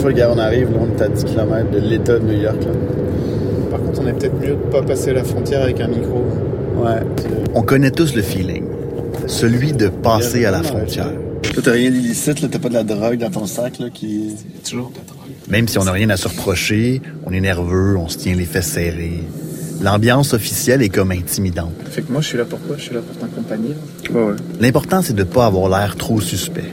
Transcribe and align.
Tu 0.00 0.04
vois, 0.04 0.14
gars, 0.14 0.30
on 0.34 0.38
arrive, 0.38 0.70
là, 0.70 0.78
on 0.80 0.98
est 0.98 1.02
à 1.02 1.08
10 1.08 1.24
km 1.24 1.70
de 1.72 1.78
l'État 1.78 2.18
de 2.18 2.24
New 2.24 2.40
York. 2.40 2.56
Là. 2.64 2.72
Par 3.70 3.80
contre, 3.82 4.00
on 4.00 4.06
est 4.06 4.14
peut-être 4.14 4.40
mieux 4.40 4.54
de 4.54 4.70
pas 4.70 4.80
passer 4.80 5.12
la 5.12 5.24
frontière 5.24 5.60
avec 5.60 5.78
un 5.78 5.88
micro. 5.88 6.24
Ouais. 6.78 7.02
On 7.52 7.60
connaît 7.60 7.90
tous 7.90 8.14
le 8.14 8.22
feeling. 8.22 8.64
Celui 9.26 9.74
de 9.74 9.88
passer 9.88 10.46
à 10.46 10.52
la 10.52 10.62
frontière. 10.62 11.12
Toi, 11.52 11.62
t'as 11.62 11.72
rien 11.72 11.90
d'illicite, 11.90 12.40
là, 12.40 12.48
t'as 12.50 12.58
pas 12.58 12.70
de 12.70 12.74
la 12.74 12.82
drogue 12.82 13.18
dans 13.18 13.28
ton 13.28 13.44
sac, 13.44 13.78
là, 13.78 13.90
qui... 13.92 14.36
Toujours 14.66 14.88
de 14.88 14.94
la 14.96 15.04
drogue. 15.04 15.32
Même 15.50 15.68
si 15.68 15.76
on 15.76 15.84
n'a 15.84 15.92
rien 15.92 16.08
à 16.08 16.16
se 16.16 16.28
reprocher, 16.28 17.02
on 17.26 17.32
est 17.34 17.40
nerveux, 17.42 17.98
on 17.98 18.08
se 18.08 18.16
tient 18.16 18.34
les 18.34 18.46
fesses 18.46 18.68
serrées. 18.68 19.22
L'ambiance 19.82 20.32
officielle 20.32 20.80
est 20.80 20.88
comme 20.88 21.10
intimidante. 21.10 21.74
Fait 21.90 22.00
que 22.00 22.10
moi, 22.10 22.22
je 22.22 22.28
suis 22.28 22.38
là 22.38 22.46
pour 22.46 22.60
quoi 22.62 22.76
Je 22.78 22.84
suis 22.84 22.94
là 22.94 23.02
pour 23.02 23.18
t'accompagner. 23.18 23.74
Ouais, 24.14 24.22
ouais. 24.22 24.36
L'important, 24.60 25.02
c'est 25.02 25.12
de 25.14 25.24
pas 25.24 25.44
avoir 25.44 25.68
l'air 25.68 25.94
trop 25.96 26.22
suspect. 26.22 26.72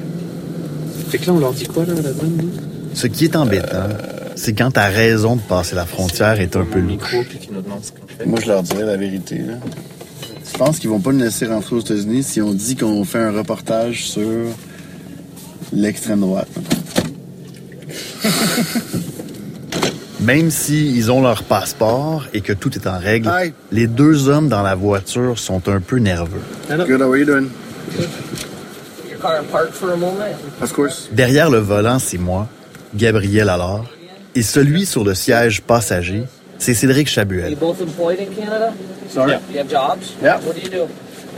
Fait 1.09 1.17
que 1.17 1.25
là, 1.25 1.33
on 1.33 1.39
leur 1.39 1.51
dit 1.51 1.65
quoi, 1.65 1.83
là, 1.85 1.93
la 1.93 2.13
douane 2.13 2.51
Ce 2.97 3.05
qui 3.05 3.25
est 3.25 3.35
embêtant, 3.35 3.89
c'est 4.35 4.53
quand 4.53 4.71
ta 4.71 4.87
raison 4.87 5.35
de 5.35 5.41
passer 5.41 5.75
la 5.75 5.85
frontière 5.85 6.41
est 6.41 6.55
un 6.55 6.65
peu 6.65 6.79
louche. 6.79 7.15
Moi, 8.25 8.39
je 8.41 8.47
leur 8.47 8.63
dirais 8.63 8.85
la 8.85 8.97
vérité, 8.97 9.37
là. 9.37 9.53
Je 10.51 10.57
pense 10.57 10.79
qu'ils 10.79 10.89
vont 10.89 10.99
pas 10.99 11.11
nous 11.11 11.19
laisser 11.19 11.45
rentrer 11.45 11.75
aux 11.75 11.79
États-Unis 11.81 12.23
si 12.23 12.41
on 12.41 12.55
dit 12.55 12.75
qu'on 12.75 13.05
fait 13.05 13.19
un 13.19 13.31
reportage 13.31 14.09
sur 14.09 14.47
l'extrême 15.71 16.21
droite. 16.21 16.49
Même 20.21 20.49
s'ils 20.49 21.11
ont 21.11 21.21
leur 21.21 21.43
passeport 21.43 22.25
et 22.33 22.41
que 22.41 22.51
tout 22.51 22.73
est 22.73 22.87
en 22.87 22.97
règle, 22.97 23.29
Hi. 23.29 23.53
les 23.71 23.85
deux 23.85 24.27
hommes 24.27 24.49
dans 24.49 24.63
la 24.63 24.73
voiture 24.73 25.37
sont 25.37 25.69
un 25.69 25.81
peu 25.81 25.97
nerveux. 25.97 26.41
Good, 26.67 26.99
how 26.99 27.11
are 27.11 27.17
you 27.17 27.25
doing? 27.25 27.49
your 29.07 29.19
car 29.21 29.43
parked 29.51 29.75
for 29.75 29.91
a 29.91 29.95
moment? 29.95 30.35
Of 30.63 30.73
course. 30.73 31.09
Derrière 31.11 31.51
le 31.51 31.59
volant, 31.59 31.99
c'est 31.99 32.17
moi, 32.17 32.47
Gabriel 32.95 33.49
Allard, 33.49 33.85
et 34.35 34.41
celui 34.41 34.85
sur 34.85 35.03
le 35.03 35.13
siège 35.13 35.61
passager, 35.61 36.23
c'est 36.57 36.73
Cédric 36.73 37.07
you 37.07 37.13
Chabuel. 37.13 37.55
both 37.55 37.81
employed 37.81 38.19
in 38.19 38.33
Canada? 38.33 38.73
Sorry? 39.09 39.33
You 39.53 39.59
have 39.59 39.69
jobs? 39.69 40.13
Yeah. 40.21 40.39
What 40.45 40.53
do 40.55 40.61
you 40.61 40.69
do? 40.69 40.87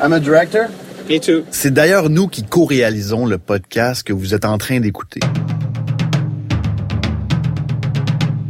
I'm 0.02 0.14
a 0.14 0.20
director. 0.20 0.68
Me 1.10 1.20
too. 1.20 1.44
C'est 1.52 1.74
d'ailleurs 1.74 2.10
nous 2.10 2.28
qui 2.28 2.44
co-réalisons 2.44 3.26
le 3.26 3.38
podcast 3.38 4.04
que 4.04 4.14
vous 4.14 4.34
êtes 4.34 4.46
en 4.46 4.58
train 4.58 4.80
d'écouter. 4.80 5.20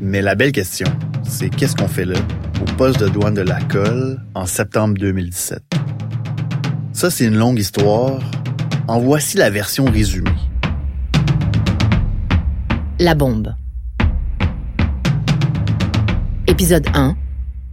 Mais 0.02 0.22
la 0.22 0.36
belle 0.36 0.52
question, 0.52 0.88
c'est 1.28 1.50
qu'est-ce 1.50 1.76
qu'on 1.76 1.88
fait 1.88 2.06
là, 2.06 2.20
au 2.62 2.66
poste 2.78 3.00
de 3.00 3.08
douane 3.08 3.34
de 3.36 3.42
la 3.42 3.62
Colle, 3.62 4.20
en 4.36 4.46
septembre 4.46 4.96
2017? 5.00 5.62
Ça, 6.94 7.10
c'est 7.10 7.26
une 7.26 7.38
longue 7.38 7.60
histoire. 7.60 8.20
En 8.88 9.00
voici 9.00 9.38
la 9.38 9.50
version 9.50 9.86
résumée. 9.86 10.32
La 13.02 13.16
bombe. 13.16 13.56
Épisode 16.48 16.86
1. 16.94 17.16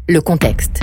Le 0.09 0.21
contexte. 0.21 0.79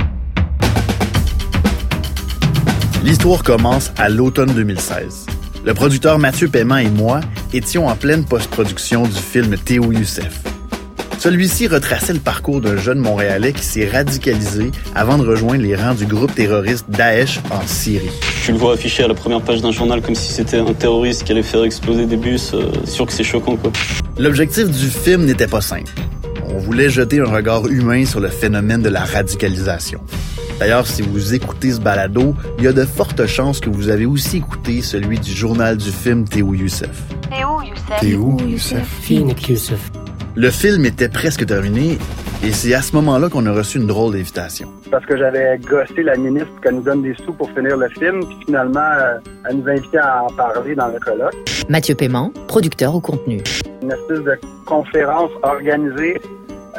L'histoire 3.05 3.41
commence 3.43 3.93
à 3.95 4.09
l'automne 4.09 4.53
2016. 4.53 5.27
Le 5.63 5.73
producteur 5.73 6.19
Mathieu 6.19 6.49
Paiement 6.49 6.75
et 6.75 6.89
moi 6.89 7.21
étions 7.53 7.87
en 7.87 7.95
pleine 7.95 8.25
post-production 8.25 9.03
du 9.03 9.13
film 9.13 9.55
Théo 9.57 9.93
Youssef. 9.93 10.52
Celui-ci 11.23 11.67
retraçait 11.67 12.11
le 12.11 12.19
parcours 12.19 12.59
d'un 12.59 12.75
jeune 12.75 12.99
Montréalais 12.99 13.53
qui 13.53 13.63
s'est 13.63 13.87
radicalisé 13.87 14.71
avant 14.93 15.17
de 15.17 15.25
rejoindre 15.25 15.61
les 15.61 15.73
rangs 15.73 15.93
du 15.93 16.05
groupe 16.05 16.35
terroriste 16.35 16.83
Daesh 16.89 17.39
en 17.49 17.65
Syrie. 17.65 18.09
Tu 18.43 18.51
le 18.51 18.57
vois 18.57 18.73
affiché 18.73 19.05
à 19.05 19.07
la 19.07 19.13
première 19.13 19.39
page 19.39 19.61
d'un 19.61 19.71
journal 19.71 20.01
comme 20.01 20.15
si 20.15 20.33
c'était 20.33 20.57
un 20.57 20.73
terroriste 20.73 21.23
qui 21.23 21.31
allait 21.31 21.41
faire 21.41 21.63
exploser 21.63 22.07
des 22.07 22.17
bus. 22.17 22.53
euh, 22.53 22.69
sûr 22.83 23.05
que 23.05 23.13
c'est 23.13 23.23
choquant, 23.23 23.55
quoi. 23.55 23.71
L'objectif 24.19 24.69
du 24.69 24.89
film 24.89 25.23
n'était 25.23 25.47
pas 25.47 25.61
simple. 25.61 25.93
On 26.53 26.57
voulait 26.57 26.89
jeter 26.89 27.21
un 27.21 27.31
regard 27.31 27.67
humain 27.67 28.05
sur 28.05 28.19
le 28.19 28.27
phénomène 28.27 28.81
de 28.81 28.89
la 28.89 29.05
radicalisation. 29.05 30.01
D'ailleurs, 30.59 30.87
si 30.87 31.03
vous 31.03 31.33
écoutez 31.33 31.71
ce 31.71 31.79
balado, 31.79 32.35
il 32.57 32.65
y 32.65 32.67
a 32.67 32.73
de 32.73 32.83
fortes 32.83 33.25
chances 33.27 33.61
que 33.61 33.69
vous 33.69 33.87
avez 33.87 34.05
aussi 34.05 34.37
écouté 34.37 34.81
celui 34.81 35.19
du 35.19 35.31
journal 35.31 35.77
du 35.77 35.89
film 35.89 36.27
Théo 36.27 36.53
Youssef. 36.53 36.89
Théo, 38.01 38.37
Youssef. 38.45 38.85
Phoenix 39.01 39.47
Yusuf. 39.47 39.79
Le 40.35 40.49
film 40.49 40.83
était 40.85 41.09
presque 41.09 41.45
terminé 41.45 41.99
et 42.43 42.51
c'est 42.51 42.73
à 42.73 42.81
ce 42.81 42.95
moment-là 42.95 43.29
qu'on 43.29 43.45
a 43.45 43.51
reçu 43.51 43.77
une 43.77 43.85
drôle 43.85 44.13
d'invitation. 44.13 44.67
parce 44.89 45.05
que 45.05 45.15
j'avais 45.15 45.59
gossé 45.59 46.01
la 46.01 46.17
ministre 46.17 46.49
qu'elle 46.63 46.73
nous 46.75 46.81
donne 46.81 47.03
des 47.03 47.13
sous 47.23 47.33
pour 47.33 47.51
finir 47.51 47.77
le 47.77 47.87
film, 47.89 48.25
puis 48.25 48.37
finalement, 48.47 48.79
euh, 48.79 49.19
elle 49.47 49.57
nous 49.57 49.69
invitait 49.69 49.99
à 49.99 50.23
en 50.23 50.29
parler 50.29 50.73
dans 50.73 50.87
le 50.87 50.99
colloque. 50.99 51.35
Mathieu 51.69 51.93
Paiement, 51.93 52.33
producteur 52.47 52.95
au 52.95 52.99
contenu. 52.99 53.41
Une 53.83 53.91
espèce 53.91 54.21
de 54.21 54.39
conférence 54.65 55.29
organisée 55.43 56.19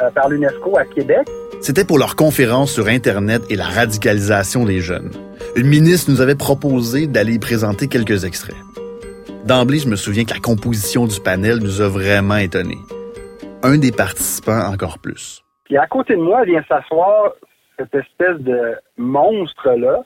euh, 0.01 0.09
par 0.11 0.27
l'UNESCO 0.27 0.77
à 0.77 0.83
Québec. 0.83 1.25
C'était 1.61 1.85
pour 1.85 1.97
leur 1.97 2.17
conférence 2.17 2.73
sur 2.73 2.87
Internet 2.87 3.41
et 3.49 3.55
la 3.55 3.65
radicalisation 3.65 4.65
des 4.65 4.81
jeunes. 4.81 5.11
Une 5.55 5.67
ministre 5.67 6.11
nous 6.11 6.19
avait 6.19 6.35
proposé 6.35 7.07
d'aller 7.07 7.35
y 7.35 7.39
présenter 7.39 7.87
quelques 7.87 8.25
extraits. 8.25 8.57
D'emblée, 9.45 9.79
je 9.79 9.87
me 9.87 9.95
souviens 9.95 10.25
que 10.25 10.33
la 10.33 10.41
composition 10.41 11.07
du 11.07 11.21
panel 11.21 11.59
nous 11.59 11.79
a 11.79 11.87
vraiment 11.87 12.35
étonnés. 12.35 12.79
Un 13.67 13.79
des 13.79 13.91
participants 13.91 14.71
encore 14.71 14.99
plus. 14.99 15.43
Puis 15.63 15.75
à 15.75 15.87
côté 15.87 16.15
de 16.15 16.21
moi 16.21 16.43
vient 16.43 16.63
s'asseoir 16.69 17.31
cette 17.79 17.95
espèce 17.95 18.37
de 18.41 18.75
monstre-là, 18.95 20.03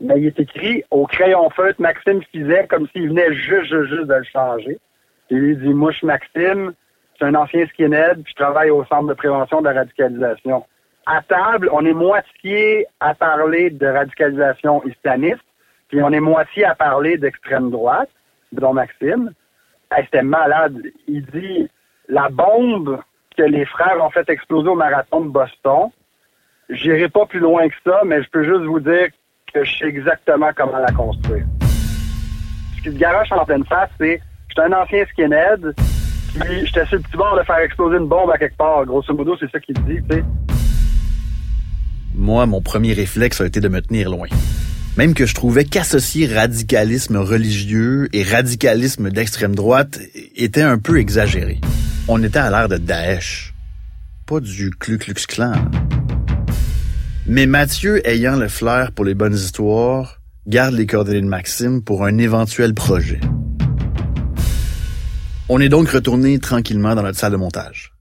mais 0.00 0.20
il 0.20 0.26
est 0.28 0.38
écrit 0.38 0.84
au 0.92 1.08
crayon 1.08 1.50
feutre 1.50 1.82
Maxime 1.82 2.22
Fizet 2.30 2.68
comme 2.68 2.86
s'il 2.92 3.08
venait 3.08 3.34
juste, 3.34 3.64
juste, 3.64 3.88
juste 3.88 4.06
de 4.06 4.14
le 4.14 4.24
changer. 4.32 4.78
Et 5.30 5.34
il 5.34 5.58
dit, 5.58 5.74
moi, 5.74 5.90
je 5.90 5.96
suis 5.96 6.06
Maxime, 6.06 6.72
je 7.14 7.16
suis 7.16 7.24
un 7.24 7.34
ancien 7.34 7.66
skinhead, 7.66 8.22
puis 8.22 8.30
je 8.30 8.44
travaille 8.44 8.70
au 8.70 8.84
Centre 8.84 9.08
de 9.08 9.14
prévention 9.14 9.60
de 9.60 9.68
la 9.68 9.72
radicalisation. 9.72 10.64
À 11.04 11.20
table, 11.22 11.68
on 11.72 11.84
est 11.84 11.92
moitié 11.92 12.86
à 13.00 13.16
parler 13.16 13.70
de 13.70 13.86
radicalisation 13.88 14.84
islamiste, 14.84 15.42
puis 15.88 16.00
on 16.00 16.12
est 16.12 16.20
moitié 16.20 16.64
à 16.64 16.76
parler 16.76 17.18
d'extrême 17.18 17.72
droite, 17.72 18.10
dont 18.52 18.72
Maxime. 18.72 19.32
Hey, 19.90 20.04
C'était 20.04 20.22
malade. 20.22 20.80
Il 21.08 21.26
dit, 21.26 21.68
la 22.10 22.28
bombe 22.28 22.98
que 23.36 23.42
les 23.42 23.64
frères 23.64 23.96
ont 24.04 24.10
fait 24.10 24.28
exploser 24.28 24.68
au 24.68 24.74
marathon 24.74 25.20
de 25.20 25.30
Boston, 25.30 25.88
j'irai 26.68 27.08
pas 27.08 27.24
plus 27.26 27.38
loin 27.38 27.68
que 27.68 27.74
ça, 27.84 28.00
mais 28.04 28.22
je 28.22 28.28
peux 28.30 28.44
juste 28.44 28.66
vous 28.66 28.80
dire 28.80 29.08
que 29.54 29.64
je 29.64 29.78
sais 29.78 29.86
exactement 29.86 30.50
comment 30.54 30.78
la 30.78 30.92
construire. 30.92 31.44
Ce 32.76 32.82
qui 32.82 32.90
se 32.90 32.98
garoche 32.98 33.30
en 33.32 33.44
pleine 33.44 33.64
face, 33.64 33.90
c'est 33.98 34.20
j'étais 34.48 34.62
un 34.62 34.72
ancien 34.72 35.04
skinhead, 35.06 35.74
puis 36.40 36.66
j'étais 36.66 36.84
sur 36.86 36.96
le 36.96 37.02
petit 37.02 37.16
bord 37.16 37.38
de 37.38 37.44
faire 37.44 37.58
exploser 37.58 37.96
une 37.98 38.08
bombe 38.08 38.30
à 38.30 38.38
quelque 38.38 38.56
part. 38.56 38.84
Grosso 38.84 39.14
modo, 39.14 39.36
c'est 39.38 39.50
ça 39.50 39.60
qu'il 39.60 39.76
dit, 39.84 40.00
tu 40.08 40.16
sais. 40.16 40.24
Moi, 42.14 42.44
mon 42.46 42.60
premier 42.60 42.92
réflexe 42.92 43.40
a 43.40 43.46
été 43.46 43.60
de 43.60 43.68
me 43.68 43.80
tenir 43.80 44.10
loin. 44.10 44.26
Même 44.96 45.14
que 45.14 45.24
je 45.24 45.34
trouvais 45.34 45.64
qu'associer 45.64 46.26
radicalisme 46.26 47.16
religieux 47.16 48.08
et 48.12 48.24
radicalisme 48.24 49.10
d'extrême 49.10 49.54
droite 49.54 50.00
était 50.34 50.62
un 50.62 50.78
peu 50.78 50.98
exagéré. 50.98 51.60
On 52.08 52.22
était 52.22 52.38
à 52.38 52.50
l'ère 52.50 52.68
de 52.68 52.76
Daesh, 52.76 53.54
pas 54.26 54.40
du 54.40 54.70
Ku 54.70 54.98
Klux 54.98 55.26
Klan. 55.28 55.54
Mais 57.26 57.46
Mathieu, 57.46 58.06
ayant 58.08 58.36
le 58.36 58.48
flair 58.48 58.92
pour 58.92 59.04
les 59.04 59.14
bonnes 59.14 59.34
histoires, 59.34 60.20
garde 60.46 60.74
les 60.74 60.86
coordonnées 60.86 61.20
de 61.20 61.26
Maxime 61.26 61.82
pour 61.82 62.04
un 62.04 62.18
éventuel 62.18 62.74
projet. 62.74 63.20
On 65.48 65.60
est 65.60 65.68
donc 65.68 65.88
retourné 65.88 66.38
tranquillement 66.38 66.94
dans 66.94 67.02
notre 67.02 67.18
salle 67.18 67.32
de 67.32 67.36
montage. 67.36 67.92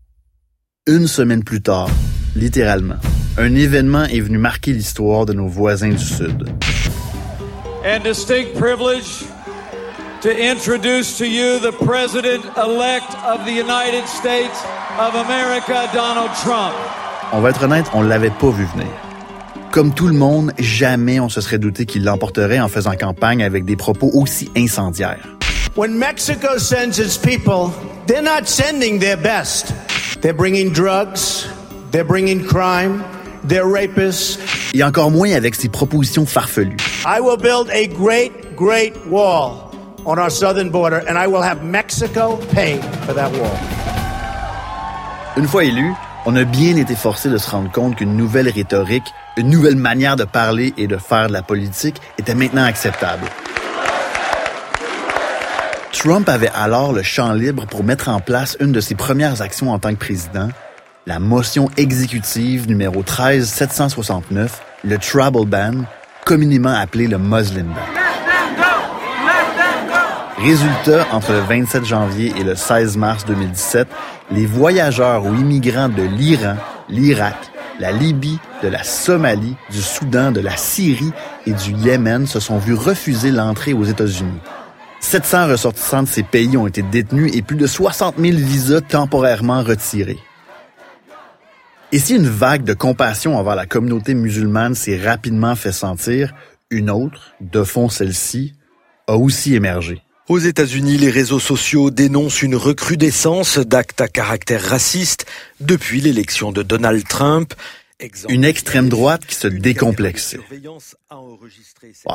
Une 0.87 1.07
semaine 1.07 1.43
plus 1.43 1.61
tard, 1.61 1.89
littéralement, 2.35 2.97
un 3.37 3.53
événement 3.53 4.05
est 4.05 4.21
venu 4.21 4.37
marquer 4.37 4.73
l'histoire 4.73 5.25
de 5.25 5.33
nos 5.33 5.47
voisins 5.47 5.89
du 5.89 5.97
Sud. 5.97 6.49
To 10.21 10.29
introduce 10.29 11.17
to 11.17 11.25
you 11.25 11.59
the 11.59 11.71
President 11.71 12.43
elect 12.57 13.15
of 13.23 13.45
the 13.45 13.53
United 13.53 14.05
States 14.05 14.63
of 14.99 15.15
America, 15.15 15.89
Donald 15.93 16.31
Trump. 16.43 16.75
On 17.31 17.39
va 17.39 17.51
être 17.51 17.63
honnête, 17.63 17.85
on 17.93 18.01
l'avait 18.01 18.29
pas 18.29 18.49
vu 18.49 18.65
venir. 18.65 18.91
Comme 19.71 19.93
tout 19.93 20.07
le 20.07 20.15
monde, 20.15 20.51
jamais 20.57 21.19
on 21.19 21.29
se 21.29 21.39
serait 21.39 21.59
douté 21.59 21.85
qu'il 21.85 22.03
l'emporterait 22.03 22.59
en 22.59 22.67
faisant 22.67 22.95
campagne 22.95 23.43
avec 23.43 23.63
des 23.63 23.77
propos 23.77 24.09
aussi 24.13 24.49
incendiaires. 24.57 25.25
When 25.75 25.97
Mexico 25.97 26.57
sends 26.57 26.99
its 26.99 27.17
people, 27.17 27.71
they're 28.07 28.21
not 28.21 28.45
sending 28.45 28.99
their 28.99 29.15
best. 29.15 29.73
They're 30.21 30.33
bringing 30.33 30.73
drugs, 30.73 31.47
they're 31.91 32.03
bringing 32.03 32.43
crime, 32.43 33.03
they're 33.47 33.65
rapists. 33.65 34.39
Et 34.73 34.83
encore 34.83 35.11
moins 35.11 35.31
avec 35.31 35.55
ses 35.55 35.69
propositions 35.69 36.25
farfelues. 36.25 36.75
I 37.05 37.21
will 37.21 37.37
build 37.37 37.69
a 37.71 37.87
great, 37.87 38.57
great 38.57 38.93
wall 39.09 39.68
on 40.05 40.17
our 40.17 40.29
southern 40.29 40.69
border, 40.69 41.01
and 41.07 41.17
I 41.17 41.27
will 41.27 41.41
have 41.41 41.63
Mexico 41.63 42.37
pay 42.51 42.79
for 43.05 43.13
that 43.13 43.31
wall. 43.31 43.57
Une 45.37 45.47
fois 45.47 45.63
élu, 45.63 45.93
on 46.25 46.35
a 46.35 46.43
bien 46.43 46.75
été 46.75 46.95
forcé 46.95 47.29
de 47.29 47.37
se 47.37 47.49
rendre 47.49 47.71
compte 47.71 47.95
qu'une 47.95 48.15
nouvelle 48.17 48.49
rhétorique, 48.49 49.05
une 49.37 49.49
nouvelle 49.49 49.77
manière 49.77 50.15
de 50.15 50.25
parler 50.25 50.73
et 50.77 50.87
de 50.87 50.97
faire 50.97 51.27
de 51.27 51.33
la 51.33 51.41
politique 51.41 52.01
était 52.17 52.35
maintenant 52.35 52.63
acceptable. 52.63 53.25
Trump 55.91 56.29
avait 56.29 56.51
alors 56.53 56.93
le 56.93 57.03
champ 57.03 57.33
libre 57.33 57.65
pour 57.65 57.83
mettre 57.83 58.09
en 58.09 58.19
place 58.19 58.57
une 58.59 58.71
de 58.71 58.79
ses 58.79 58.95
premières 58.95 59.41
actions 59.41 59.71
en 59.71 59.79
tant 59.79 59.91
que 59.91 59.99
président, 59.99 60.49
la 61.07 61.19
motion 61.19 61.69
exécutive 61.77 62.67
numéro 62.67 63.01
13769, 63.01 64.61
le 64.83 64.97
Travel 64.97 65.45
Ban, 65.45 65.85
communément 66.25 66.73
appelé 66.73 67.07
le 67.07 67.17
Muslim 67.17 67.67
Ban. 67.67 67.98
Résultat, 70.41 71.05
entre 71.11 71.33
le 71.33 71.39
27 71.39 71.83
janvier 71.83 72.31
et 72.37 72.45
le 72.45 72.55
16 72.55 72.95
mars 72.95 73.25
2017, 73.25 73.89
les 74.31 74.45
voyageurs 74.45 75.25
ou 75.25 75.33
immigrants 75.33 75.89
de 75.89 76.01
l'Iran, 76.01 76.55
l'Irak, 76.87 77.35
la 77.77 77.91
Libye, 77.91 78.39
de 78.63 78.69
la 78.69 78.83
Somalie, 78.83 79.57
du 79.69 79.81
Soudan, 79.81 80.31
de 80.31 80.39
la 80.39 80.55
Syrie 80.55 81.11
et 81.45 81.51
du 81.51 81.73
Yémen 81.73 82.25
se 82.25 82.39
sont 82.39 82.57
vus 82.57 82.73
refuser 82.73 83.31
l'entrée 83.31 83.73
aux 83.73 83.83
États-Unis. 83.83 84.39
700 85.01 85.49
ressortissants 85.49 86.03
de 86.03 86.07
ces 86.07 86.23
pays 86.23 86.55
ont 86.55 86.67
été 86.67 86.83
détenus 86.83 87.35
et 87.35 87.41
plus 87.41 87.57
de 87.57 87.67
60 87.67 88.15
000 88.17 88.37
visas 88.37 88.79
temporairement 88.79 89.61
retirés. 89.61 90.19
Et 91.91 91.99
si 91.99 92.15
une 92.15 92.29
vague 92.29 92.63
de 92.63 92.73
compassion 92.73 93.37
envers 93.37 93.55
la 93.55 93.65
communauté 93.65 94.13
musulmane 94.13 94.75
s'est 94.75 95.01
rapidement 95.03 95.55
fait 95.55 95.73
sentir, 95.73 96.33
une 96.69 96.89
autre, 96.89 97.33
de 97.41 97.65
fond 97.65 97.89
celle-ci, 97.89 98.53
a 99.05 99.17
aussi 99.17 99.53
émergé. 99.53 100.01
Aux 100.29 100.37
États-Unis, 100.37 100.97
les 100.97 101.09
réseaux 101.09 101.39
sociaux 101.39 101.89
dénoncent 101.89 102.43
une 102.43 102.55
recrudescence 102.55 103.57
d'actes 103.57 103.99
à 103.99 104.07
caractère 104.07 104.61
raciste 104.61 105.25
depuis 105.59 106.01
l'élection 106.01 106.51
de 106.51 106.61
Donald 106.61 107.03
Trump. 107.07 107.55
Une 108.29 108.45
extrême 108.45 108.89
droite 108.89 109.25
qui 109.25 109.33
se 109.33 109.47
décomplexait. 109.47 110.39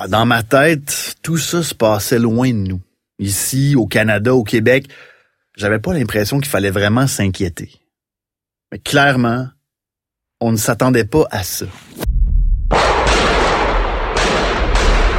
Dans 0.08 0.26
ma 0.26 0.44
tête, 0.44 1.16
tout 1.22 1.38
ça 1.38 1.64
se 1.64 1.74
passait 1.74 2.20
loin 2.20 2.50
de 2.50 2.68
nous. 2.68 2.80
Ici, 3.18 3.74
au 3.74 3.88
Canada, 3.88 4.32
au 4.32 4.44
Québec, 4.44 4.86
j'avais 5.56 5.80
pas 5.80 5.92
l'impression 5.92 6.38
qu'il 6.38 6.50
fallait 6.50 6.70
vraiment 6.70 7.08
s'inquiéter. 7.08 7.72
Mais 8.70 8.78
clairement, 8.78 9.48
on 10.40 10.52
ne 10.52 10.56
s'attendait 10.56 11.04
pas 11.04 11.26
à 11.32 11.42
ça. 11.42 11.66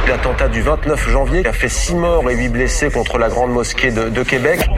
L'attentat 0.08 0.48
du 0.48 0.62
29 0.62 1.10
janvier 1.10 1.46
a 1.46 1.52
fait 1.52 1.68
6 1.68 1.94
morts 1.94 2.30
et 2.30 2.36
8 2.36 2.48
blessés 2.50 2.90
contre 2.90 3.18
la 3.18 3.28
grande 3.28 3.52
mosquée 3.52 3.90
de, 3.90 4.08
de 4.08 4.22
Québec. 4.22 4.68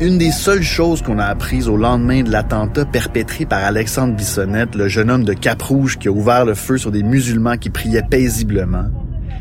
Une 0.00 0.16
des 0.16 0.30
seules 0.30 0.62
choses 0.62 1.02
qu'on 1.02 1.18
a 1.18 1.26
apprises 1.26 1.68
au 1.68 1.76
lendemain 1.76 2.22
de 2.22 2.30
l'attentat 2.30 2.86
perpétré 2.86 3.44
par 3.44 3.62
Alexandre 3.62 4.14
Bissonnette, 4.14 4.74
le 4.74 4.88
jeune 4.88 5.10
homme 5.10 5.24
de 5.24 5.34
Cap-Rouge 5.34 5.98
qui 5.98 6.08
a 6.08 6.10
ouvert 6.10 6.46
le 6.46 6.54
feu 6.54 6.78
sur 6.78 6.90
des 6.90 7.02
musulmans 7.02 7.58
qui 7.58 7.68
priaient 7.68 8.02
paisiblement, 8.08 8.86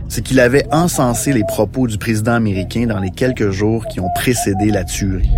c'est 0.09 0.21
qu'il 0.21 0.41
avait 0.41 0.65
encensé 0.73 1.31
les 1.31 1.45
propos 1.45 1.87
du 1.87 1.97
président 1.97 2.33
américain 2.33 2.87
dans 2.87 2.99
les 2.99 3.11
quelques 3.11 3.51
jours 3.51 3.85
qui 3.85 4.01
ont 4.01 4.09
précédé 4.15 4.69
la 4.69 4.83
tuerie. 4.83 5.31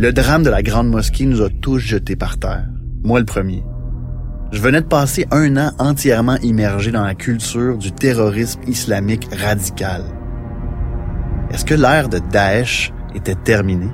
Le 0.00 0.12
drame 0.12 0.44
de 0.44 0.50
la 0.50 0.62
Grande 0.62 0.90
Mosquée 0.90 1.26
nous 1.26 1.42
a 1.42 1.50
tous 1.50 1.80
jetés 1.80 2.14
par 2.14 2.38
terre. 2.38 2.68
Moi 3.02 3.18
le 3.18 3.26
premier. 3.26 3.64
Je 4.52 4.60
venais 4.60 4.80
de 4.80 4.86
passer 4.86 5.26
un 5.32 5.56
an 5.56 5.72
entièrement 5.80 6.36
immergé 6.36 6.92
dans 6.92 7.02
la 7.02 7.16
culture 7.16 7.76
du 7.76 7.90
terrorisme 7.90 8.60
islamique 8.68 9.26
radical. 9.34 10.04
Est-ce 11.50 11.64
que 11.64 11.74
l'ère 11.74 12.08
de 12.08 12.20
Daesh 12.30 12.92
était 13.16 13.34
terminée? 13.34 13.90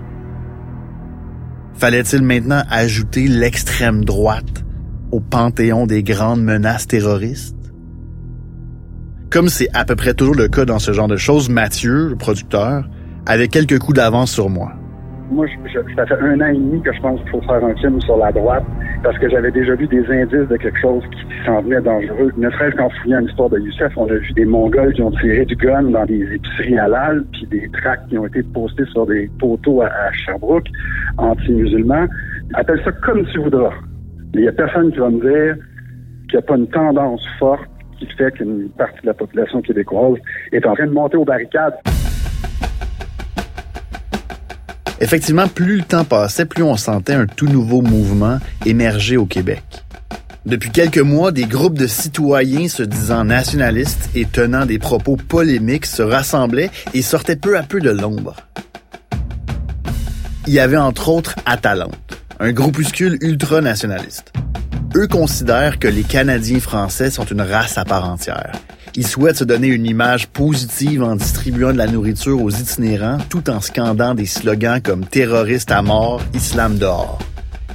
Fallait-il 1.73 2.21
maintenant 2.21 2.65
ajouter 2.69 3.27
l'extrême 3.27 4.05
droite 4.05 4.63
au 5.11 5.21
panthéon 5.21 5.87
des 5.87 6.03
grandes 6.03 6.45
menaces 6.45 6.87
terroristes? 6.87 7.73
Comme 9.31 9.49
c'est 9.49 9.71
à 9.73 9.87
peu 9.87 9.97
près 9.97 10.13
toujours 10.13 10.35
le 10.35 10.49
cas 10.49 10.67
dans 10.67 10.81
ce 10.81 10.93
genre 10.93 11.09
de 11.09 11.17
choses, 11.17 11.49
Mathieu, 11.49 12.09
le 12.11 12.17
producteur, 12.17 12.91
avait 13.25 13.49
quelques 13.49 13.79
coups 13.79 13.97
d'avance 13.97 14.33
sur 14.33 14.51
moi. 14.51 14.75
Moi, 15.35 15.47
ça 15.97 16.07
fait 16.07 16.15
un 16.21 16.41
an 16.41 16.47
et 16.47 16.55
demi 16.55 16.81
que 16.81 16.93
je 16.93 17.01
pense 17.01 17.21
qu'il 17.23 17.31
faut 17.31 17.41
faire 17.41 17.65
un 17.65 17.75
film 17.75 18.01
sur 18.03 18.17
la 18.19 18.31
droite 18.31 18.63
parce 19.03 19.19
que 19.19 19.29
j'avais 19.29 19.51
déjà 19.51 19.75
vu 19.75 19.89
des 19.89 20.07
indices 20.09 20.49
de 20.49 20.57
quelque 20.57 20.79
chose 20.79 21.03
qui 21.11 21.45
s'en 21.45 21.61
venait 21.61 21.81
dangereux. 21.81 22.33
Ne 22.37 22.49
serait-ce 22.51 22.77
qu'en 22.77 22.89
fouillant 22.89 23.19
l'histoire 23.19 23.51
de 23.51 23.59
Youssef, 23.59 23.93
on 23.97 24.07
a 24.07 24.15
vu 24.15 24.33
des 24.35 24.45
Mongols 24.45 24.95
qui 24.95 25.03
ont 25.03 25.11
tiré 25.11 25.45
du 25.45 25.57
gun 25.57 25.83
dans 25.91 26.05
des 26.05 26.23
épiceries 26.35 26.79
halal, 26.79 27.25
puis 27.33 27.49
des 27.51 27.69
tracts 27.73 28.09
qui 28.09 28.17
ont 28.17 28.27
été 28.27 28.45
postés 28.45 28.85
sur 28.93 29.07
des 29.07 29.29
poteaux 29.41 29.83
à, 29.83 29.91
Sherbrooke, 30.13 30.69
anti-musulmans. 31.19 32.07
Appelle 32.55 32.81
ça 32.85 32.93
comme 32.93 33.27
tu 33.27 33.41
voudras. 33.41 33.75
Il 34.35 34.43
y 34.43 34.49
a 34.49 34.53
personne 34.53 34.93
qui 34.93 34.99
va 34.99 35.11
me 35.11 35.21
dire 35.21 35.57
qu'il 36.29 36.39
n'y 36.39 36.39
a 36.39 36.43
pas 36.43 36.57
une 36.57 36.69
tendance 36.69 37.27
forte 37.41 37.69
qui 37.99 38.07
fait 38.07 38.31
qu'une 38.31 38.69
partie 38.79 39.01
de 39.03 39.09
la 39.09 39.15
population 39.15 39.61
québécoise 39.63 40.19
est 40.53 40.65
en 40.65 40.75
train 40.75 40.87
de 40.87 40.93
monter 40.93 41.17
aux 41.17 41.25
barricades. 41.25 41.75
Effectivement, 45.01 45.49
plus 45.49 45.79
le 45.79 45.83
temps 45.83 46.05
passait, 46.05 46.45
plus 46.45 46.63
on 46.63 46.77
sentait 46.77 47.15
un 47.15 47.27
tout 47.27 47.49
nouveau 47.49 47.83
mouvement 47.83 48.39
émerger 48.65 49.17
au 49.17 49.27
Québec. 49.27 49.63
Depuis 50.47 50.71
quelques 50.71 50.99
mois, 50.99 51.33
des 51.33 51.47
groupes 51.47 51.79
de 51.79 51.87
citoyens 51.87 52.69
se 52.69 52.83
disant 52.83 53.25
nationalistes 53.25 54.11
et 54.15 54.27
tenant 54.27 54.67
des 54.67 54.79
propos 54.79 55.17
polémiques 55.17 55.87
se 55.87 56.03
rassemblaient 56.03 56.71
et 56.93 57.03
sortaient 57.03 57.37
peu 57.37 57.57
à 57.57 57.63
peu 57.63 57.81
de 57.81 57.91
l'ombre. 57.91 58.37
Il 60.47 60.53
y 60.53 60.61
avait 60.61 60.77
entre 60.77 61.09
autres 61.09 61.35
Atalante, 61.47 62.19
un 62.39 62.53
groupuscule 62.53 63.17
ultranationaliste. 63.23 64.35
Eux 64.95 65.09
considèrent 65.09 65.79
que 65.79 65.89
les 65.89 66.03
Canadiens 66.03 66.61
français 66.61 67.11
sont 67.11 67.25
une 67.25 67.41
race 67.41 67.79
à 67.79 67.87
part 67.87 68.09
entière 68.09 68.53
ils 68.97 69.07
souhaitent 69.07 69.39
se 69.39 69.45
donner 69.45 69.69
une 69.69 69.87
image 69.87 70.29
positive 70.29 71.03
en 71.03 71.17
distribuant 71.17 71.73
de 71.73 71.79
la 71.79 71.87
nourriture 71.87 72.41
aux 72.41 72.51
itinérants 72.51 73.19
tout 73.29 73.51
en 73.51 73.61
scandant 73.61 74.15
des 74.15 74.27
slogans 74.27 74.81
comme 74.81 75.05
terroriste 75.05 75.73
à 75.73 75.83
mort, 75.83 76.23
islam 76.33 76.79
dehors. 76.79 77.19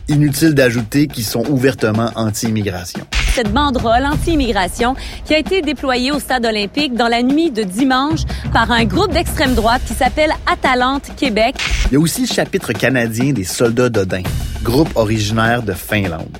Inutile 0.08 0.56
d'ajouter 0.56 1.08
qu'ils 1.08 1.26
sont 1.26 1.46
ouvertement 1.50 2.10
anti-immigration. 2.16 3.06
Cette 3.34 3.52
banderole 3.52 4.06
anti-immigration 4.06 4.96
qui 5.26 5.36
a 5.36 5.38
été 5.38 5.62
déployée 5.62 6.12
au 6.12 6.20
stade 6.20 6.46
olympique 6.46 6.96
dans 6.96 7.08
la 7.08 7.22
nuit 7.22 7.52
de 7.52 7.64
dimanche 7.64 8.22
par 8.52 8.72
un 8.72 8.86
groupe 8.86 9.12
d'extrême 9.12 9.54
droite 9.54 9.82
qui 9.86 9.94
s'appelle 9.94 10.32
Atalante 10.52 11.12
Québec. 11.16 11.56
Il 11.88 11.94
y 11.94 11.96
a 11.98 12.00
aussi 12.00 12.22
le 12.22 12.28
chapitre 12.28 12.74
canadien 12.74 13.34
des 13.34 13.44
soldats 13.44 13.90
d'Odin, 13.90 14.24
groupe 14.64 14.90
originaire 14.96 15.62
de 15.62 15.74
Finlande. 15.74 16.38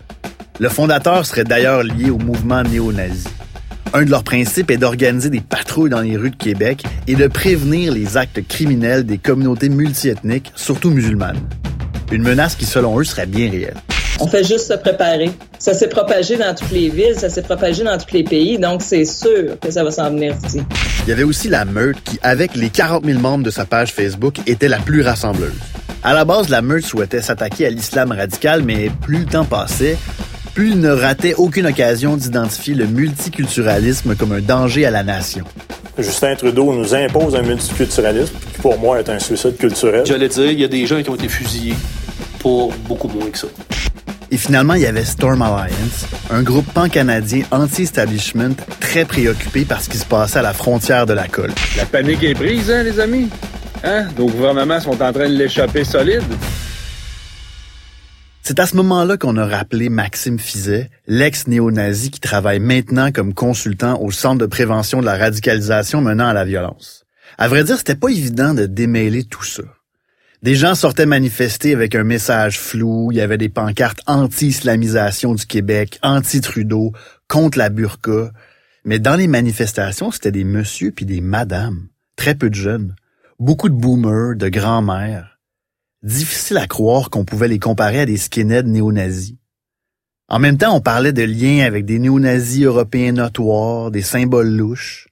Le 0.60 0.70
fondateur 0.70 1.26
serait 1.26 1.44
d'ailleurs 1.44 1.84
lié 1.84 2.10
au 2.10 2.18
mouvement 2.18 2.64
néo-nazi. 2.64 3.28
Un 3.92 4.06
de 4.06 4.12
leurs 4.12 4.24
principes 4.24 4.70
est 4.70 4.78
d'organiser 4.78 5.32
des 5.32 5.42
patrouilles 5.42 5.90
dans 5.90 6.02
les 6.02 6.16
rues 6.16 6.30
de 6.30 6.36
Québec 6.36 6.84
et 7.08 7.16
de 7.16 7.26
prévenir 7.26 7.92
les 7.92 8.18
actes 8.18 8.40
criminels 8.48 9.04
des 9.04 9.18
communautés 9.18 9.70
multiethniques, 9.70 10.52
surtout 10.56 10.92
musulmanes. 10.92 11.40
Une 12.12 12.22
menace 12.22 12.54
qui, 12.54 12.66
selon 12.66 13.00
eux, 13.00 13.04
serait 13.04 13.26
bien 13.26 13.50
réelle. 13.50 13.78
On 14.20 14.28
fait 14.28 14.44
juste 14.44 14.68
se 14.68 14.76
préparer. 14.76 15.32
Ça 15.58 15.74
s'est 15.74 15.88
propagé 15.88 16.38
dans 16.38 16.54
toutes 16.54 16.72
les 16.72 16.90
villes, 16.90 17.16
ça 17.16 17.30
s'est 17.30 17.42
propagé 17.42 17.84
dans 17.84 17.98
tous 17.98 18.14
les 18.14 18.24
pays, 18.24 18.60
donc 18.60 18.84
c'est 18.84 19.06
sûr 19.06 19.60
que 19.60 19.72
ça 19.72 19.84
va 19.84 19.90
s'en 19.90 20.12
venir 20.12 20.36
ici. 20.46 20.62
Il 21.08 21.10
y 21.10 21.12
avait 21.12 21.24
aussi 21.24 21.48
la 21.48 21.66
meute 21.66 21.98
qui, 22.04 22.20
avec 22.22 22.56
les 22.56 22.70
40 22.70 23.06
000 23.06 23.20
membres 23.20 23.44
de 23.44 23.52
sa 23.52 23.66
page 23.66 23.92
Facebook, 23.92 24.36
était 24.46 24.68
la 24.68 24.78
plus 24.78 25.02
rassembleuse. 25.02 25.58
À 26.04 26.14
la 26.14 26.26
base, 26.26 26.50
la 26.50 26.62
meute 26.62 26.86
souhaitait 26.86 27.24
s'attaquer 27.24 27.66
à 27.66 27.70
l'islam 27.72 28.12
radical, 28.12 28.62
mais 28.64 28.92
plus 29.02 29.20
le 29.20 29.26
temps 29.26 29.46
passait, 29.46 29.98
il 30.68 30.80
ne 30.80 30.90
ratait 30.90 31.36
aucune 31.36 31.68
occasion 31.68 32.18
d'identifier 32.18 32.76
le 32.76 32.86
multiculturalisme 32.86 34.16
comme 34.16 34.32
un 34.32 34.42
danger 34.42 34.86
à 34.86 34.92
la 34.92 35.04
nation. 35.04 35.46
Justin 35.98 36.36
Trudeau 36.36 36.74
nous 36.74 36.96
impose 36.96 37.36
un 37.36 37.42
multiculturalisme 37.42 38.34
qui 38.54 38.62
pour 38.62 38.80
moi 38.80 39.00
est 39.00 39.10
un 39.10 39.20
suicide 39.20 39.58
culturel. 39.58 40.06
J'allais 40.06 40.30
dire, 40.30 40.46
il 40.46 40.60
y 40.60 40.64
a 40.64 40.68
des 40.68 40.86
gens 40.86 41.02
qui 41.02 41.10
ont 41.10 41.16
été 41.16 41.30
fusillés 41.30 41.76
pour 42.40 42.74
beaucoup 42.88 43.08
moins 43.08 43.30
que 43.30 43.38
ça. 43.38 43.48
Et 44.32 44.38
finalement, 44.38 44.76
il 44.76 44.82
y 44.82 44.86
avait 44.86 45.06
Storm 45.06 45.42
Alliance, 45.42 46.06
un 46.30 46.44
groupe 46.44 46.72
pan-canadien 46.72 47.44
anti-establishment 47.52 48.56
très 48.80 49.04
préoccupé 49.04 49.66
par 49.66 49.82
ce 49.82 49.90
qui 49.90 49.98
se 49.98 50.06
passait 50.06 50.40
à 50.40 50.44
la 50.44 50.54
frontière 50.54 51.06
de 51.06 51.14
la 51.14 51.28
colle. 51.28 51.52
La 51.78 51.86
panique 51.86 52.24
est 52.24 52.36
prise, 52.36 52.70
hein, 52.70 52.84
les 52.84 53.00
amis? 53.00 53.30
Hein? 53.84 54.08
Nos 54.18 54.28
gouvernements 54.28 54.80
sont 54.80 55.02
en 55.02 55.12
train 55.12 55.30
de 55.30 55.36
l'échapper 55.36 55.84
solide. 55.84 56.22
C'est 58.50 58.60
à 58.60 58.66
ce 58.66 58.76
moment-là 58.78 59.16
qu'on 59.16 59.38
a 59.38 59.46
rappelé 59.46 59.90
Maxime 59.90 60.40
Fizet, 60.40 60.90
l'ex-néo-nazi 61.06 62.10
qui 62.10 62.20
travaille 62.20 62.60
maintenant 62.60 63.12
comme 63.12 63.36
consultant 63.36 64.02
au 64.02 64.10
Centre 64.10 64.40
de 64.40 64.48
prévention 64.48 65.02
de 65.02 65.06
la 65.06 65.18
radicalisation 65.18 66.02
menant 66.02 66.26
à 66.26 66.34
la 66.34 66.46
violence. 66.46 67.06
À 67.38 67.48
vrai 67.48 67.64
dire, 67.64 67.78
c'était 67.78 67.94
pas 67.94 68.10
évident 68.10 68.56
de 68.56 68.66
démêler 68.66 69.24
tout 69.24 69.44
ça. 69.44 69.62
Des 70.42 70.56
gens 70.56 70.74
sortaient 70.74 71.06
manifester 71.06 71.76
avec 71.76 71.94
un 71.94 72.04
message 72.04 72.60
flou, 72.60 73.12
il 73.12 73.18
y 73.18 73.22
avait 73.22 73.38
des 73.38 73.50
pancartes 73.50 74.02
anti-islamisation 74.08 75.36
du 75.36 75.46
Québec, 75.46 76.00
anti-Trudeau, 76.02 76.92
contre 77.28 77.60
la 77.60 77.70
burqa. 77.70 78.32
Mais 78.84 78.98
dans 78.98 79.16
les 79.16 79.28
manifestations, 79.28 80.10
c'était 80.10 80.32
des 80.32 80.44
messieurs 80.44 80.92
puis 80.92 81.06
des 81.06 81.22
madames, 81.22 81.88
très 82.16 82.34
peu 82.34 82.50
de 82.50 82.56
jeunes, 82.56 82.96
beaucoup 83.38 83.70
de 83.70 83.76
boomers, 83.76 84.36
de 84.36 84.50
grands-mères 84.50 85.39
difficile 86.04 86.58
à 86.58 86.68
croire 86.68 87.10
qu'on 87.10 87.26
pouvait 87.26 87.48
les 87.48 87.60
comparer 87.60 88.02
à 88.02 88.06
des 88.06 88.18
skinheads 88.18 88.64
néo-nazis. 88.64 89.36
En 90.28 90.40
même 90.40 90.58
temps, 90.58 90.76
on 90.76 90.82
parlait 90.82 91.14
de 91.14 91.24
liens 91.24 91.66
avec 91.66 91.86
des 91.86 92.00
néo-nazis 92.00 92.64
européens 92.64 93.14
notoires, 93.14 93.90
des 93.90 94.04
symboles 94.04 94.50
louches. 94.50 95.08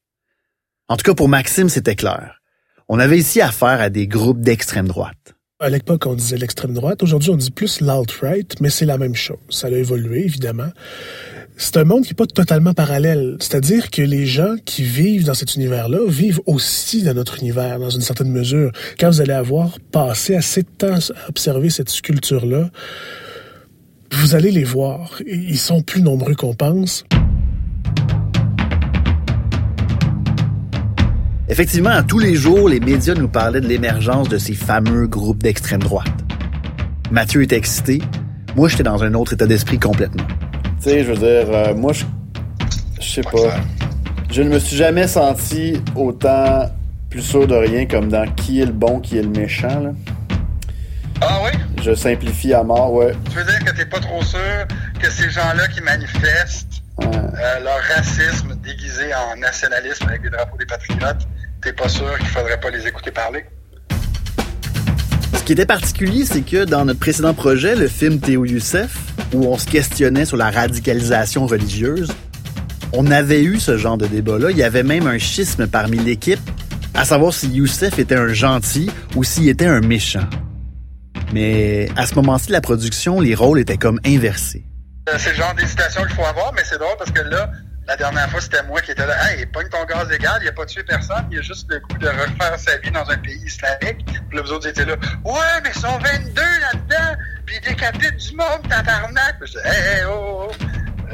En 0.87 0.95
tout 0.95 1.03
cas, 1.03 1.15
pour 1.15 1.27
Maxime, 1.27 1.69
c'était 1.69 1.95
clair. 1.95 2.39
On 2.87 2.99
avait 2.99 3.17
ici 3.17 3.41
affaire 3.41 3.81
à 3.81 3.89
des 3.89 4.07
groupes 4.07 4.41
d'extrême 4.41 4.87
droite. 4.87 5.35
À 5.59 5.69
l'époque, 5.69 6.05
on 6.05 6.13
disait 6.13 6.37
l'extrême 6.37 6.73
droite. 6.73 7.01
Aujourd'hui, 7.01 7.31
on 7.31 7.35
dit 7.35 7.49
plus 7.49 7.81
l'alt-right, 7.81 8.61
mais 8.61 8.69
c'est 8.69 8.85
la 8.85 8.99
même 8.99 9.15
chose. 9.15 9.39
Ça 9.49 9.67
a 9.67 9.71
évolué, 9.71 10.23
évidemment. 10.23 10.69
C'est 11.59 11.77
un 11.77 11.85
monde 11.85 12.03
qui 12.03 12.11
n'est 12.11 12.15
pas 12.15 12.27
totalement 12.27 12.73
parallèle. 12.75 13.35
C'est-à-dire 13.39 13.89
que 13.89 14.03
les 14.03 14.27
gens 14.27 14.55
qui 14.63 14.83
vivent 14.83 15.25
dans 15.25 15.33
cet 15.33 15.55
univers-là 15.55 15.97
vivent 16.07 16.39
aussi 16.45 17.01
dans 17.01 17.15
notre 17.15 17.39
univers, 17.39 17.79
dans 17.79 17.89
une 17.89 18.01
certaine 18.01 18.29
mesure. 18.29 18.71
Quand 18.99 19.09
vous 19.09 19.21
allez 19.21 19.33
avoir 19.33 19.79
passé 19.91 20.35
assez 20.35 20.61
de 20.61 20.67
temps 20.67 20.93
à 20.93 21.29
observer 21.29 21.71
cette 21.71 21.89
sculpture-là, 21.89 22.69
vous 24.11 24.35
allez 24.35 24.51
les 24.51 24.63
voir. 24.63 25.19
Ils 25.25 25.57
sont 25.57 25.81
plus 25.81 26.03
nombreux 26.03 26.35
qu'on 26.35 26.53
pense. 26.53 27.05
Effectivement, 31.49 32.03
tous 32.03 32.19
les 32.19 32.35
jours, 32.35 32.69
les 32.69 32.79
médias 32.79 33.15
nous 33.15 33.29
parlaient 33.29 33.61
de 33.61 33.67
l'émergence 33.67 34.29
de 34.29 34.37
ces 34.37 34.53
fameux 34.53 35.07
groupes 35.07 35.41
d'extrême 35.41 35.81
droite. 35.81 36.07
Mathieu 37.09 37.41
était 37.41 37.57
excité. 37.57 37.99
Moi, 38.55 38.69
j'étais 38.69 38.83
dans 38.83 39.03
un 39.03 39.15
autre 39.15 39.33
état 39.33 39.47
d'esprit 39.47 39.79
complètement. 39.79 40.27
Tu 40.79 40.89
sais, 40.89 41.03
je 41.03 41.11
veux 41.11 41.17
dire, 41.17 41.53
euh, 41.53 41.73
moi, 41.73 41.93
je. 41.93 42.05
Je 42.99 43.09
sais 43.09 43.21
pas. 43.21 43.59
Je 44.31 44.41
ne 44.41 44.49
me 44.49 44.59
suis 44.59 44.75
jamais 44.75 45.07
senti 45.07 45.81
autant 45.95 46.69
plus 47.09 47.21
sûr 47.21 47.47
de 47.47 47.55
rien 47.55 47.85
comme 47.85 48.09
dans 48.09 48.29
qui 48.35 48.61
est 48.61 48.65
le 48.65 48.71
bon, 48.71 48.99
qui 48.99 49.17
est 49.17 49.21
le 49.21 49.29
méchant, 49.29 49.79
là. 49.79 49.91
Ah 51.21 51.39
oui? 51.43 51.59
Je 51.83 51.95
simplifie 51.95 52.53
à 52.53 52.63
mort, 52.63 52.93
ouais. 52.93 53.13
Tu 53.29 53.37
veux 53.37 53.43
dire 53.43 53.63
que 53.63 53.71
t'es 53.71 53.85
pas 53.85 53.99
trop 53.99 54.21
sûr 54.21 54.67
que 54.99 55.09
ces 55.09 55.29
gens-là 55.29 55.67
qui 55.69 55.81
manifestent 55.81 56.83
euh, 57.01 57.59
leur 57.63 57.79
racisme 57.95 58.55
déguisé 58.63 59.13
en 59.13 59.37
nationalisme 59.37 60.07
avec 60.07 60.21
des 60.21 60.29
drapeaux 60.29 60.57
des 60.57 60.65
patriotes, 60.65 61.27
t'es 61.61 61.73
pas 61.73 61.87
sûr 61.87 62.17
qu'il 62.17 62.27
faudrait 62.27 62.59
pas 62.59 62.69
les 62.69 62.85
écouter 62.87 63.11
parler? 63.11 63.45
Ce 65.47 65.53
qui 65.53 65.61
était 65.61 65.65
particulier, 65.65 66.25
c'est 66.25 66.41
que 66.41 66.65
dans 66.65 66.83
notre 66.83 66.99
précédent 66.99 67.33
projet, 67.33 67.73
le 67.73 67.87
film 67.87 68.19
Théo 68.19 68.43
Youssef, 68.43 68.97
où 69.33 69.45
on 69.45 69.57
se 69.57 69.65
questionnait 69.65 70.25
sur 70.25 70.35
la 70.35 70.51
radicalisation 70.51 71.47
religieuse, 71.47 72.11
on 72.91 73.09
avait 73.09 73.41
eu 73.41 73.57
ce 73.57 73.77
genre 73.77 73.97
de 73.97 74.07
débat-là. 74.07 74.51
Il 74.51 74.57
y 74.57 74.63
avait 74.63 74.83
même 74.83 75.07
un 75.07 75.17
schisme 75.17 75.65
parmi 75.65 75.99
l'équipe, 75.99 76.41
à 76.93 77.05
savoir 77.05 77.33
si 77.33 77.47
Youssef 77.47 77.97
était 77.97 78.17
un 78.17 78.33
gentil 78.33 78.91
ou 79.15 79.23
s'il 79.23 79.47
était 79.47 79.67
un 79.67 79.79
méchant. 79.79 80.27
Mais 81.31 81.87
à 81.95 82.05
ce 82.07 82.15
moment-ci 82.15 82.51
la 82.51 82.59
production, 82.59 83.21
les 83.21 83.33
rôles 83.33 83.61
étaient 83.61 83.77
comme 83.77 84.01
inversés. 84.05 84.65
Euh, 85.07 85.13
c'est 85.17 85.29
le 85.29 85.37
genre 85.37 85.55
d'hésitation 85.55 86.01
qu'il 86.01 86.15
faut 86.15 86.25
avoir, 86.25 86.51
mais 86.55 86.63
c'est 86.65 86.77
drôle 86.77 86.97
parce 86.99 87.11
que 87.11 87.21
là, 87.21 87.49
la 87.87 87.95
dernière 87.95 88.29
fois, 88.29 88.41
c'était 88.41 88.63
moi 88.63 88.81
qui 88.81 88.91
étais 88.91 89.05
là. 89.05 89.15
Hey, 89.29 89.45
pogne 89.45 89.69
ton 89.69 89.85
gaz 89.85 90.11
égal, 90.11 90.39
il 90.41 90.49
a 90.49 90.51
pas 90.51 90.65
tué 90.65 90.83
personne, 90.83 91.25
il 91.31 91.39
a 91.39 91.41
juste 91.41 91.67
le 91.69 91.79
goût 91.79 91.97
de 91.97 92.07
refaire 92.07 92.59
sa 92.59 92.77
vie 92.77 92.91
dans 92.91 93.09
un 93.09 93.17
pays 93.17 93.41
islamique. 93.45 94.05
Puis 94.05 94.37
là, 94.37 94.41
vous 94.41 94.51
autres 94.51 94.67
étaient 94.67 94.85
là. 94.85 94.95
Ouais, 95.23 95.61
mais 95.63 95.69
ils 95.73 95.79
sont 95.79 95.97
22 95.97 96.41
là-dedans, 96.41 97.21
puis 97.45 97.55
ils 97.55 97.69
décapitent 97.69 98.17
du 98.17 98.35
monde, 98.35 98.67
tabarnak. 98.67 99.39
Puis 99.39 99.53
je 99.53 99.59
dis, 99.59 99.65
hey, 99.65 99.99
hey, 99.99 100.05
oh, 100.09 100.49
oh. 100.49 100.51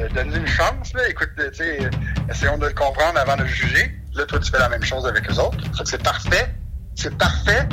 Euh, 0.00 0.08
donne-lui 0.12 0.40
une 0.40 0.46
chance, 0.48 0.92
là. 0.94 1.08
Écoute, 1.08 1.30
tu 1.36 1.42
sais, 1.54 1.84
euh, 1.84 1.90
essayons 2.28 2.58
de 2.58 2.66
le 2.66 2.72
comprendre 2.72 3.16
avant 3.20 3.36
de 3.36 3.42
le 3.42 3.48
juger. 3.48 3.96
Là, 4.14 4.24
toi, 4.26 4.40
tu 4.40 4.50
fais 4.50 4.58
la 4.58 4.68
même 4.68 4.82
chose 4.82 5.06
avec 5.06 5.28
les 5.28 5.38
autres. 5.38 5.58
C'est 5.84 6.02
parfait. 6.02 6.52
C'est 6.96 7.16
parfait. 7.16 7.68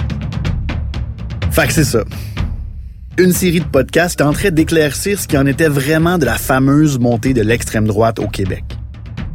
Fait 1.51 1.65
que 1.65 1.74
c'est 1.74 1.84
ça. 1.84 2.03
Une 3.17 3.34
série 3.34 3.60
de 3.62 3.65
podcasts 3.65 4.20
tenterait 4.20 4.51
d'éclaircir 4.51 5.20
ce 5.20 5.27
qui 5.27 5.38
en 5.38 5.48
était 5.48 5.67
vraiment 5.67 6.20
de 6.20 6.25
la 6.25 6.38
fameuse 6.38 7.00
montée 7.00 7.34
de 7.34 7.41
l'extrême 7.41 7.88
droite 7.88 8.20
au 8.20 8.27
Québec. 8.27 8.63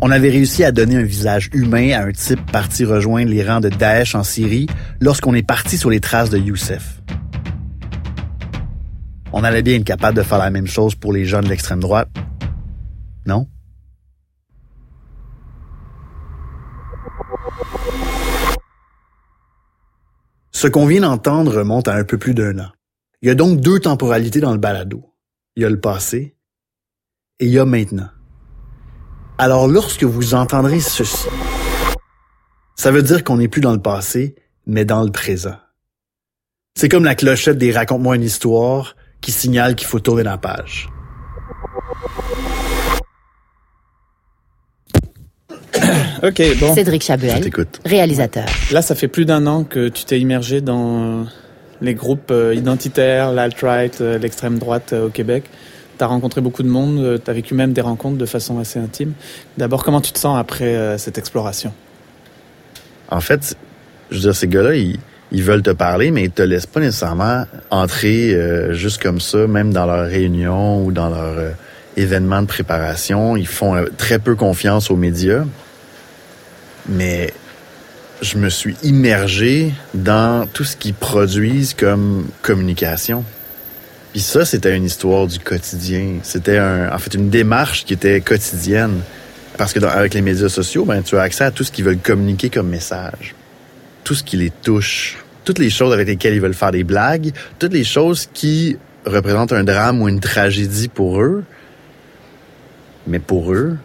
On 0.03 0.11
avait 0.11 0.29
réussi 0.29 0.63
à 0.63 0.73
donner 0.73 0.97
un 0.97 1.03
visage 1.03 1.49
humain 1.55 1.93
à 1.93 2.05
un 2.05 2.13
type 2.13 2.51
parti 2.53 2.85
rejoindre 2.85 3.31
les 3.31 3.43
rangs 3.43 3.61
de 3.61 3.71
Daesh 3.71 4.15
en 4.15 4.23
Syrie 4.23 4.67
lorsqu'on 5.01 5.35
est 5.35 5.43
parti 5.43 5.79
sur 5.79 5.89
les 5.89 6.01
traces 6.01 6.29
de 6.29 6.39
Youssef. 6.39 7.01
On 9.33 9.43
allait 9.43 9.63
bien 9.63 9.77
être 9.77 9.85
capable 9.85 10.17
de 10.17 10.23
faire 10.23 10.39
la 10.39 10.51
même 10.51 10.67
chose 10.67 10.95
pour 10.95 11.13
les 11.13 11.25
gens 11.25 11.41
de 11.41 11.49
l'extrême 11.49 11.81
droite. 11.81 12.09
Non? 13.25 13.49
Ce 20.53 20.67
qu'on 20.69 20.87
vient 20.87 21.01
d'entendre 21.01 21.55
remonte 21.55 21.89
à 21.89 21.95
un 21.95 22.05
peu 22.05 22.19
plus 22.19 22.35
d'un 22.35 22.59
an. 22.59 22.71
Il 23.23 23.29
y 23.29 23.31
a 23.31 23.35
donc 23.35 23.61
deux 23.61 23.81
temporalités 23.81 24.41
dans 24.41 24.53
le 24.53 24.59
balado. 24.59 25.15
Il 25.57 25.63
y 25.63 25.67
a 25.67 25.71
le 25.71 25.81
passé 25.81 26.37
et 27.41 27.47
il 27.47 27.53
y 27.53 27.59
a 27.59 27.65
maintenant. 27.65 28.09
Alors 29.39 29.69
lorsque 29.69 30.03
vous 30.03 30.35
entendrez 30.35 30.81
ceci, 30.81 31.27
ça 32.75 32.91
veut 32.91 33.03
dire 33.03 33.23
qu'on 33.23 33.37
n'est 33.37 33.49
plus 33.49 33.61
dans 33.61 33.75
le 33.75 33.83
passé, 33.83 34.35
mais 34.67 34.87
dans 34.87 35.03
le 35.03 35.11
présent. 35.11 35.57
C'est 36.75 36.89
comme 36.89 37.05
la 37.05 37.15
clochette 37.15 37.59
des 37.59 37.71
Raconte-moi 37.71 38.17
une 38.17 38.23
histoire 38.23 38.97
qui 39.21 39.33
signale 39.33 39.75
qu'il 39.75 39.87
faut 39.87 40.01
tourner 40.01 40.23
la 40.23 40.39
page. 40.39 40.89
OK, 46.23 46.43
bon. 46.59 46.75
Cédric 46.75 47.03
Chabuel, 47.03 47.51
réalisateur. 47.85 48.47
Là, 48.73 48.81
ça 48.81 48.95
fait 48.95 49.09
plus 49.09 49.27
d'un 49.27 49.47
an 49.47 49.65
que 49.65 49.89
tu 49.89 50.07
t'es 50.07 50.19
immergé 50.19 50.63
dans 50.63 51.27
les 51.83 51.95
groupes 51.95 52.31
euh, 52.31 52.55
identitaires, 52.55 53.33
l'alt-right, 53.33 54.01
euh, 54.01 54.17
l'extrême 54.19 54.59
droite 54.59 54.95
euh, 54.95 55.09
au 55.09 55.11
Québec. 55.11 55.45
Tu 55.99 56.05
as 56.05 56.07
rencontré 56.07 56.41
beaucoup 56.41 56.63
de 56.63 56.69
monde, 56.69 57.21
tu 57.25 57.31
as 57.31 57.35
vécu 57.35 57.55
même 57.55 57.73
des 57.73 57.81
rencontres 57.81 58.19
de 58.19 58.27
façon 58.27 58.59
assez 58.59 58.79
intime. 58.79 59.13
D'abord, 59.57 59.85
comment 59.85 60.01
tu 60.01 60.13
te 60.13 60.19
sens 60.19 60.39
après 60.39 60.99
cette 60.99 61.19
exploration? 61.19 61.73
En 63.09 63.21
fait, 63.21 63.57
je 64.11 64.17
veux 64.17 64.23
dire, 64.23 64.35
ces 64.35 64.49
gars-là, 64.49 64.75
ils, 64.75 65.43
veulent 65.43 65.63
te 65.63 65.71
parler, 65.71 66.11
mais 66.11 66.25
ils 66.25 66.31
te 66.31 66.43
laissent 66.43 66.67
pas 66.67 66.81
nécessairement 66.81 67.47
entrer 67.71 68.37
juste 68.73 69.03
comme 69.03 69.21
ça, 69.21 69.47
même 69.47 69.73
dans 69.73 69.87
leurs 69.87 70.07
réunions 70.07 70.85
ou 70.85 70.93
dans 70.93 71.09
leurs 71.09 71.55
événements 71.97 72.43
de 72.43 72.47
préparation. 72.47 73.37
Ils 73.37 73.47
font 73.47 73.85
très 73.97 74.19
peu 74.19 74.35
confiance 74.35 74.91
aux 74.91 74.97
médias. 74.97 75.45
Mais 76.89 77.33
je 78.23 78.39
me 78.39 78.49
suis 78.49 78.77
immergé 78.83 79.73
dans 79.95 80.47
tout 80.47 80.65
ce 80.65 80.77
qu'ils 80.77 80.95
produisent 80.95 81.75
comme 81.75 82.27
communication. 82.43 83.25
Puis 84.17 84.23
ça, 84.23 84.47
c'était 84.47 84.75
une 84.75 84.85
histoire 84.87 85.27
du 85.27 85.39
quotidien. 85.39 86.21
C'était 86.23 86.59
en 86.59 86.97
fait 86.97 87.13
une 87.13 87.29
démarche 87.29 87.85
qui 87.85 87.93
était 87.93 88.23
quotidienne. 88.23 89.01
Parce 89.59 89.75
que 89.75 89.85
avec 89.85 90.15
les 90.15 90.23
médias 90.23 90.49
sociaux, 90.49 90.87
ben, 90.87 91.03
tu 91.03 91.19
as 91.19 91.21
accès 91.21 91.45
à 91.45 91.51
tout 91.51 91.65
ce 91.65 91.71
qu'ils 91.71 91.85
veulent 91.85 91.99
communiquer 91.99 92.49
comme 92.49 92.71
message. 92.71 93.35
Tout 94.05 94.15
ce 94.15 94.25
qui 94.25 94.39
les 94.39 94.49
touche. 94.49 95.19
Toutes 95.45 95.59
les 95.59 95.69
choses 95.69 95.93
avec 95.93 96.09
lesquelles 96.09 96.33
ils 96.33 96.41
veulent 96.41 96.55
faire 96.55 96.71
des 96.71 96.83
blagues. 96.83 97.33
Toutes 97.59 97.75
les 97.75 97.85
choses 97.85 98.27
qui 98.33 98.79
représentent 99.05 99.53
un 99.53 99.65
drame 99.65 100.01
ou 100.01 100.09
une 100.09 100.21
tragédie 100.21 100.89
pour 100.89 101.21
eux. 101.21 101.45
Mais 103.07 103.19
pour 103.19 103.53
eux, 103.53 103.77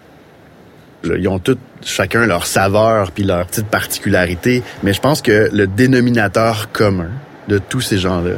ils 1.03 1.27
ont 1.27 1.39
tous 1.39 1.57
chacun 1.83 2.25
leur 2.25 2.45
saveur 2.45 3.11
puis 3.11 3.25
leur 3.25 3.47
petite 3.47 3.67
particularité, 3.67 4.63
mais 4.81 4.93
je 4.93 5.01
pense 5.01 5.21
que 5.21 5.49
le 5.51 5.67
dénominateur 5.67 6.71
commun 6.71 7.09
de 7.49 7.57
tous 7.57 7.81
ces 7.81 7.97
gens-là, 7.97 8.35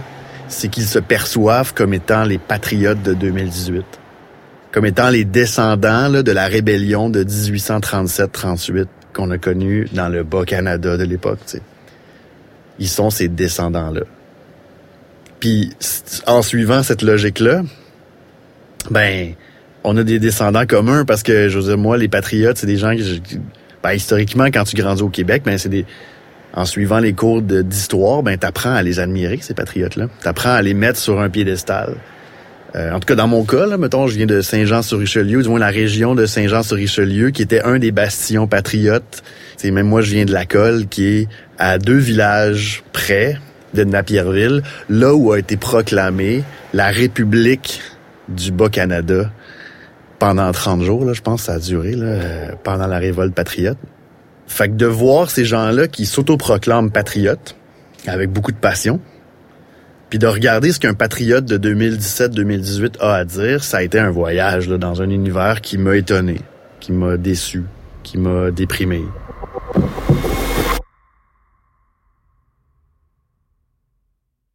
c'est 0.48 0.70
qu'ils 0.70 0.86
se 0.86 1.00
perçoivent 1.00 1.74
comme 1.74 1.94
étant 1.94 2.24
les 2.24 2.38
patriotes 2.38 3.02
de 3.02 3.14
2018, 3.14 3.86
comme 4.72 4.86
étant 4.86 5.10
les 5.10 5.26
descendants 5.26 6.08
là, 6.08 6.24
de 6.24 6.32
la 6.32 6.48
rébellion 6.48 7.10
de 7.10 7.24
1837-38 7.24 8.88
qu'on 9.14 9.30
a 9.32 9.38
connue 9.38 9.88
dans 9.94 10.10
le 10.10 10.24
Bas-Canada 10.24 10.98
de 10.98 11.04
l'époque. 11.04 11.40
Ils 12.80 12.90
sont 12.90 13.10
ces 13.10 13.28
descendants-là. 13.28 14.02
Puis 15.40 15.72
en 16.26 16.42
suivant 16.42 16.84
cette 16.84 17.02
logique-là, 17.02 17.62
ben 18.90 19.34
on 19.84 19.98
a 19.98 20.04
des 20.04 20.20
descendants 20.20 20.66
communs 20.66 21.06
parce 21.06 21.24
que, 21.24 21.50
je 21.50 21.60
dire, 21.60 21.78
moi, 21.78 21.98
les 21.98 22.08
patriotes, 22.08 22.58
c'est 22.58 22.68
des 22.68 22.78
gens 22.78 22.96
que, 22.96 23.02
ben, 23.84 23.92
historiquement, 23.92 24.46
quand 24.46 24.64
tu 24.64 24.76
grandis 24.76 25.02
au 25.02 25.10
Québec, 25.10 25.44
ben, 25.46 25.58
c'est 25.58 25.70
des, 25.70 25.86
en 26.54 26.66
suivant 26.66 27.00
les 27.00 27.14
cours 27.14 27.42
d'histoire, 27.42 28.24
ben, 28.24 28.38
t'apprends 28.38 28.74
à 28.74 28.84
les 28.84 29.00
admirer, 29.00 29.40
ces 29.42 29.54
patriotes-là. 29.54 30.08
T'apprends 30.22 30.54
à 30.54 30.62
les 30.62 30.74
mettre 30.74 31.00
sur 31.00 31.20
un 31.20 31.30
piédestal. 31.30 31.96
Euh, 32.76 32.92
en 32.92 33.00
tout 33.00 33.06
cas, 33.06 33.16
dans 33.16 33.28
mon 33.28 33.44
cas, 33.44 33.66
là, 33.66 33.78
mettons, 33.78 34.08
je 34.08 34.16
viens 34.16 34.26
de 34.26 34.42
Saint-Jean-sur-Richelieu, 34.42 35.44
du 35.44 35.50
moins 35.50 35.60
la 35.60 35.68
région 35.68 36.16
de 36.16 36.26
Saint-Jean-sur-Richelieu, 36.26 37.30
qui 37.30 37.42
était 37.42 37.62
un 37.62 37.78
des 37.80 37.92
bastions 37.92 38.48
patriotes. 38.48 39.24
C'est 39.58 39.72
même 39.72 39.88
moi, 39.88 40.02
je 40.02 40.12
viens 40.12 40.26
de 40.26 40.34
la 40.34 40.46
Colle, 40.46 40.88
qui 40.88 41.06
est 41.06 41.28
à 41.60 41.78
deux 41.78 41.98
villages 41.98 42.84
près 42.92 43.38
de 43.74 43.84
Napierville, 43.84 44.62
là 44.90 45.14
où 45.14 45.32
a 45.32 45.40
été 45.40 45.58
proclamée 45.58 46.44
la 46.74 46.90
République 46.90 47.82
du 48.30 48.52
Bas-Canada 48.52 49.32
pendant 50.20 50.52
30 50.52 50.84
jours, 50.84 51.06
là, 51.06 51.14
je 51.14 51.22
pense 51.22 51.42
que 51.42 51.46
ça 51.48 51.54
a 51.56 51.60
duré, 51.60 51.94
euh, 51.98 52.52
pendant 52.64 52.88
la 52.88 52.98
révolte 52.98 53.34
patriote. 53.34 53.78
Fait 54.48 54.70
que 54.70 54.74
de 54.74 54.86
voir 54.86 55.30
ces 55.30 55.46
gens-là 55.46 55.88
qui 55.88 56.06
s'autoproclament 56.06 56.92
patriotes, 56.92 57.56
avec 58.08 58.30
beaucoup 58.30 58.52
de 58.52 58.58
passion, 58.58 59.00
Puis 60.10 60.20
de 60.20 60.28
regarder 60.28 60.72
ce 60.72 60.80
qu'un 60.80 60.94
patriote 60.94 61.46
de 61.46 61.58
2017-2018 61.58 63.00
a 63.00 63.16
à 63.16 63.26
dire, 63.26 63.64
ça 63.64 63.78
a 63.78 63.82
été 63.82 63.98
un 63.98 64.12
voyage 64.12 64.68
dans 64.68 65.02
un 65.02 65.10
univers 65.10 65.60
qui 65.60 65.80
m'a 65.80 65.96
étonné, 65.96 66.40
qui 66.80 66.92
m'a 66.92 67.18
déçu, 67.18 67.64
qui 68.04 68.20
m'a 68.20 68.52
déprimé. 68.52 69.02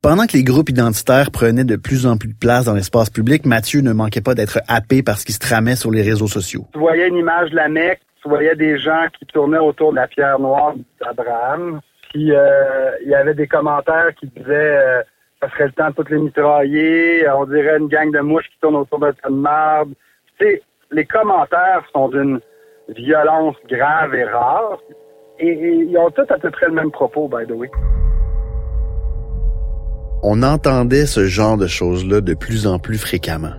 Pendant 0.00 0.26
que 0.26 0.36
les 0.36 0.44
groupes 0.44 0.68
identitaires 0.68 1.32
prenaient 1.32 1.64
de 1.64 1.74
plus 1.74 2.06
en 2.06 2.16
plus 2.16 2.28
de 2.28 2.38
place 2.38 2.66
dans 2.66 2.74
l'espace 2.74 3.10
public, 3.10 3.44
Mathieu 3.44 3.80
ne 3.80 3.92
manquait 3.92 4.20
pas 4.20 4.36
d'être 4.36 4.60
happé 4.68 5.02
par 5.02 5.18
ce 5.18 5.26
qui 5.26 5.32
se 5.32 5.40
tramait 5.40 5.74
sur 5.74 5.90
les 5.90 6.02
réseaux 6.02 6.28
sociaux. 6.28 6.66
Tu 6.72 6.78
voyais 6.78 7.08
une 7.08 7.16
image 7.16 7.50
de 7.50 7.56
la 7.56 7.68
Mecque, 7.68 7.98
tu 8.22 8.28
voyais 8.28 8.54
des 8.54 8.78
gens 8.78 9.06
qui 9.18 9.26
tournaient 9.26 9.58
autour 9.58 9.90
de 9.90 9.96
la 9.96 10.06
pierre 10.06 10.38
noire 10.38 10.74
d'Abraham, 11.00 11.80
puis 12.10 12.30
euh, 12.30 12.90
il 13.02 13.08
y 13.08 13.14
avait 13.16 13.34
des 13.34 13.48
commentaires 13.48 14.14
qui 14.20 14.28
disaient 14.28 14.76
euh, 14.78 15.02
ça 15.42 15.50
serait 15.50 15.66
le 15.66 15.72
temps 15.72 15.90
de 15.90 15.94
toutes 15.94 16.10
les 16.10 16.18
mitrailler, 16.18 17.28
on 17.30 17.46
dirait 17.46 17.78
une 17.78 17.88
gang 17.88 18.12
de 18.12 18.20
mouches 18.20 18.48
qui 18.52 18.60
tournent 18.60 18.76
autour 18.76 19.00
d'un 19.00 19.12
tas 19.12 19.28
de. 19.30 19.94
Tu 20.38 20.46
sais, 20.46 20.62
les 20.92 21.06
commentaires 21.06 21.82
sont 21.92 22.08
d'une 22.08 22.38
violence 22.90 23.56
grave 23.68 24.14
et 24.14 24.24
rare, 24.24 24.78
et 25.40 25.50
ils 25.50 25.98
ont 25.98 26.10
tous 26.10 26.32
à 26.32 26.38
peu 26.38 26.52
près 26.52 26.66
le 26.66 26.74
même 26.74 26.92
propos, 26.92 27.26
by 27.26 27.44
the 27.48 27.50
way. 27.50 27.68
On 30.22 30.42
entendait 30.42 31.06
ce 31.06 31.26
genre 31.26 31.56
de 31.56 31.68
choses-là 31.68 32.20
de 32.20 32.34
plus 32.34 32.66
en 32.66 32.80
plus 32.80 32.98
fréquemment. 32.98 33.54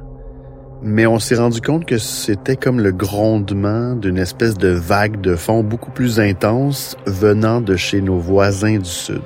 Mais 0.82 1.06
on 1.06 1.20
s'est 1.20 1.36
rendu 1.36 1.62
compte 1.62 1.86
que 1.86 1.98
c'était 1.98 2.58
comme 2.58 2.80
le 2.80 2.92
grondement 2.92 3.96
d'une 3.96 4.18
espèce 4.18 4.58
de 4.58 4.70
vague 4.70 5.22
de 5.22 5.36
fond 5.36 5.64
beaucoup 5.64 5.92
plus 5.92 6.20
intense 6.20 6.98
venant 7.06 7.62
de 7.62 7.76
chez 7.76 8.02
nos 8.02 8.18
voisins 8.18 8.78
du 8.78 8.90
Sud. 8.90 9.22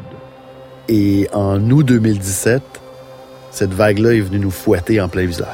Et 0.89 1.27
en 1.33 1.69
août 1.71 1.83
2017, 1.83 2.61
cette 3.51 3.73
vague-là 3.73 4.13
est 4.13 4.21
venue 4.21 4.39
nous 4.39 4.51
fouetter 4.51 5.01
en 5.01 5.09
plein 5.09 5.25
visage. 5.25 5.47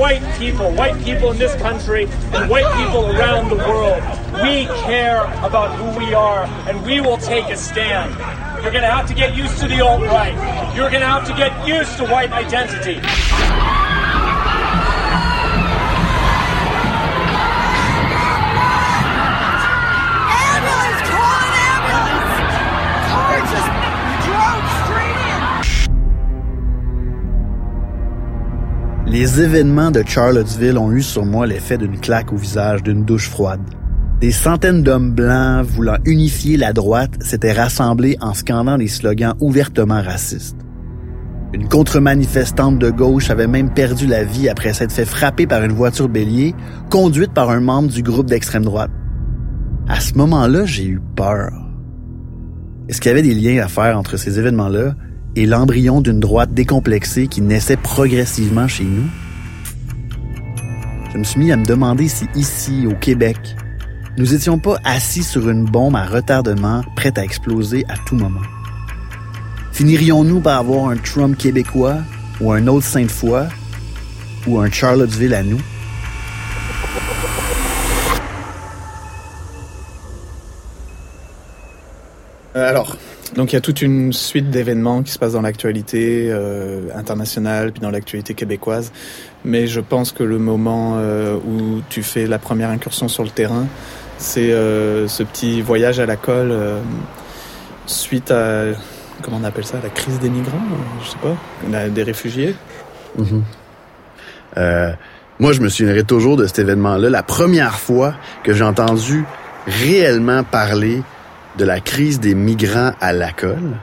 White 0.00 0.22
people, 0.38 0.72
white 0.72 0.98
people 1.04 1.30
in 1.30 1.36
this 1.36 1.54
country, 1.56 2.04
and 2.32 2.50
white 2.50 2.64
people 2.82 3.14
around 3.14 3.50
the 3.50 3.56
world. 3.56 4.02
We 4.42 4.64
care 4.88 5.24
about 5.44 5.76
who 5.76 5.98
we 5.98 6.14
are, 6.14 6.44
and 6.66 6.82
we 6.86 7.02
will 7.02 7.18
take 7.18 7.44
a 7.50 7.56
stand. 7.56 8.10
You're 8.62 8.72
going 8.72 8.82
to 8.82 8.90
have 8.90 9.06
to 9.08 9.14
get 9.14 9.36
used 9.36 9.58
to 9.58 9.68
the 9.68 9.82
alt 9.82 10.00
right. 10.00 10.32
You're 10.74 10.88
going 10.88 11.02
to 11.02 11.06
have 11.06 11.26
to 11.28 11.34
get 11.34 11.52
used 11.68 11.98
to 11.98 12.06
white 12.06 12.32
identity. 12.32 12.96
Les 29.10 29.40
événements 29.40 29.90
de 29.90 30.04
Charlottesville 30.06 30.78
ont 30.78 30.92
eu 30.92 31.02
sur 31.02 31.26
moi 31.26 31.44
l'effet 31.44 31.76
d'une 31.76 31.98
claque 31.98 32.32
au 32.32 32.36
visage, 32.36 32.84
d'une 32.84 33.04
douche 33.04 33.28
froide. 33.28 33.60
Des 34.20 34.30
centaines 34.30 34.84
d'hommes 34.84 35.10
blancs 35.10 35.66
voulant 35.66 35.96
unifier 36.04 36.56
la 36.56 36.72
droite 36.72 37.20
s'étaient 37.20 37.50
rassemblés 37.50 38.16
en 38.20 38.34
scandant 38.34 38.78
des 38.78 38.86
slogans 38.86 39.34
ouvertement 39.40 40.00
racistes. 40.00 40.58
Une 41.52 41.68
contre-manifestante 41.68 42.78
de 42.78 42.90
gauche 42.90 43.30
avait 43.30 43.48
même 43.48 43.74
perdu 43.74 44.06
la 44.06 44.22
vie 44.22 44.48
après 44.48 44.74
s'être 44.74 44.92
fait 44.92 45.04
frapper 45.04 45.48
par 45.48 45.64
une 45.64 45.72
voiture 45.72 46.08
bélier 46.08 46.54
conduite 46.88 47.34
par 47.34 47.50
un 47.50 47.60
membre 47.60 47.88
du 47.88 48.04
groupe 48.04 48.26
d'extrême 48.26 48.64
droite. 48.64 48.92
À 49.88 49.98
ce 49.98 50.14
moment-là, 50.14 50.66
j'ai 50.66 50.86
eu 50.86 51.00
peur. 51.16 51.50
Est-ce 52.88 53.00
qu'il 53.00 53.08
y 53.08 53.12
avait 53.12 53.22
des 53.22 53.34
liens 53.34 53.64
à 53.64 53.66
faire 53.66 53.98
entre 53.98 54.16
ces 54.16 54.38
événements-là? 54.38 54.94
Et 55.36 55.46
l'embryon 55.46 56.00
d'une 56.00 56.20
droite 56.20 56.52
décomplexée 56.52 57.26
qui 57.28 57.40
naissait 57.40 57.76
progressivement 57.76 58.68
chez 58.68 58.84
nous? 58.84 59.08
Je 61.12 61.18
me 61.18 61.24
suis 61.24 61.40
mis 61.40 61.52
à 61.52 61.56
me 61.56 61.64
demander 61.64 62.08
si 62.08 62.26
ici, 62.34 62.86
au 62.86 62.94
Québec, 62.94 63.36
nous 64.16 64.34
étions 64.34 64.58
pas 64.58 64.78
assis 64.84 65.22
sur 65.22 65.48
une 65.48 65.64
bombe 65.64 65.96
à 65.96 66.04
retardement 66.04 66.82
prête 66.96 67.18
à 67.18 67.24
exploser 67.24 67.84
à 67.88 67.94
tout 68.06 68.16
moment. 68.16 68.42
Finirions-nous 69.72 70.40
par 70.40 70.58
avoir 70.58 70.90
un 70.90 70.96
Trump 70.96 71.36
québécois 71.38 71.98
ou 72.40 72.52
un 72.52 72.66
autre 72.66 72.86
Sainte-Foy 72.86 73.48
ou 74.46 74.58
un 74.58 74.70
Charlottesville 74.70 75.34
à 75.34 75.42
nous? 75.42 75.60
Euh, 82.56 82.68
alors, 82.68 82.96
donc 83.36 83.52
il 83.52 83.54
y 83.54 83.58
a 83.58 83.60
toute 83.60 83.82
une 83.82 84.12
suite 84.12 84.50
d'événements 84.50 85.02
qui 85.02 85.12
se 85.12 85.18
passent 85.18 85.32
dans 85.32 85.42
l'actualité 85.42 86.28
euh, 86.30 86.88
internationale 86.94 87.72
puis 87.72 87.80
dans 87.80 87.90
l'actualité 87.90 88.34
québécoise, 88.34 88.92
mais 89.44 89.66
je 89.66 89.80
pense 89.80 90.12
que 90.12 90.22
le 90.22 90.38
moment 90.38 90.96
euh, 90.98 91.36
où 91.36 91.80
tu 91.88 92.02
fais 92.02 92.26
la 92.26 92.38
première 92.38 92.70
incursion 92.70 93.08
sur 93.08 93.22
le 93.22 93.30
terrain, 93.30 93.66
c'est 94.18 94.52
euh, 94.52 95.08
ce 95.08 95.22
petit 95.22 95.62
voyage 95.62 95.98
à 95.98 96.06
la 96.06 96.16
colle 96.16 96.50
euh, 96.52 96.78
suite 97.86 98.30
à 98.30 98.64
comment 99.22 99.38
on 99.40 99.44
appelle 99.44 99.64
ça, 99.64 99.78
la 99.82 99.88
crise 99.88 100.18
des 100.20 100.30
migrants, 100.30 100.60
je 101.02 101.10
sais 101.10 101.18
pas, 101.18 101.88
des 101.88 102.02
réfugiés. 102.02 102.54
Euh, 104.56 104.92
moi, 105.38 105.52
je 105.52 105.60
me 105.60 105.68
souviendrai 105.68 106.04
toujours 106.04 106.36
de 106.36 106.46
cet 106.46 106.58
événement-là. 106.58 107.10
La 107.10 107.22
première 107.22 107.74
fois 107.74 108.14
que 108.42 108.52
j'ai 108.52 108.64
entendu 108.64 109.24
réellement 109.66 110.42
parler 110.42 111.02
de 111.58 111.64
la 111.64 111.80
crise 111.80 112.20
des 112.20 112.34
migrants 112.34 112.92
à 113.00 113.12
la 113.12 113.32
colle, 113.32 113.76